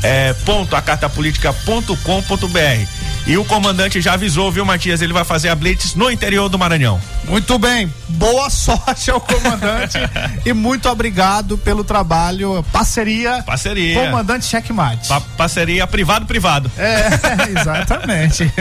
[0.03, 2.86] é, ponto, acartapolitica.com.br.
[3.24, 5.01] E o comandante já avisou, viu, Matias?
[5.01, 7.01] Ele vai fazer a blitz no interior do Maranhão.
[7.24, 9.97] Muito bem, boa sorte ao comandante
[10.45, 13.45] e muito obrigado pelo trabalho, parceria.
[13.45, 14.07] Parceria.
[14.07, 15.07] Comandante Checkmate.
[15.07, 16.68] Pa parceria privado-privado.
[16.76, 17.11] É,
[17.61, 18.53] exatamente.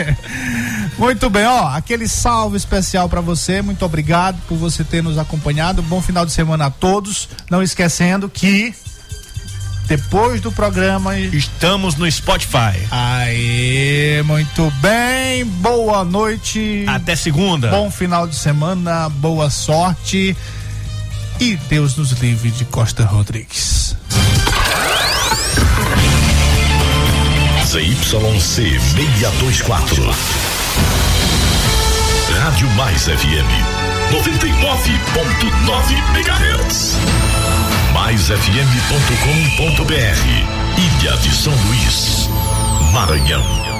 [0.98, 5.82] Muito bem, ó, aquele salve especial pra você, muito obrigado por você ter nos acompanhado.
[5.82, 7.28] Bom final de semana a todos.
[7.50, 8.74] Não esquecendo que
[9.86, 12.78] depois do programa estamos no Spotify.
[12.90, 15.44] Aê, muito bem.
[15.44, 16.84] Boa noite.
[16.86, 17.68] Até segunda.
[17.70, 20.36] Bom final de semana, boa sorte.
[21.40, 23.96] E Deus nos livre de Costa Rodrigues.
[27.72, 30.04] ZYC 624.
[32.42, 33.48] Rádio Mais FM
[34.10, 36.98] 99.9 MHz.
[37.94, 38.42] MaisFM.com.br
[40.76, 42.28] Ilha de São Luís,
[42.92, 43.71] Maranhão.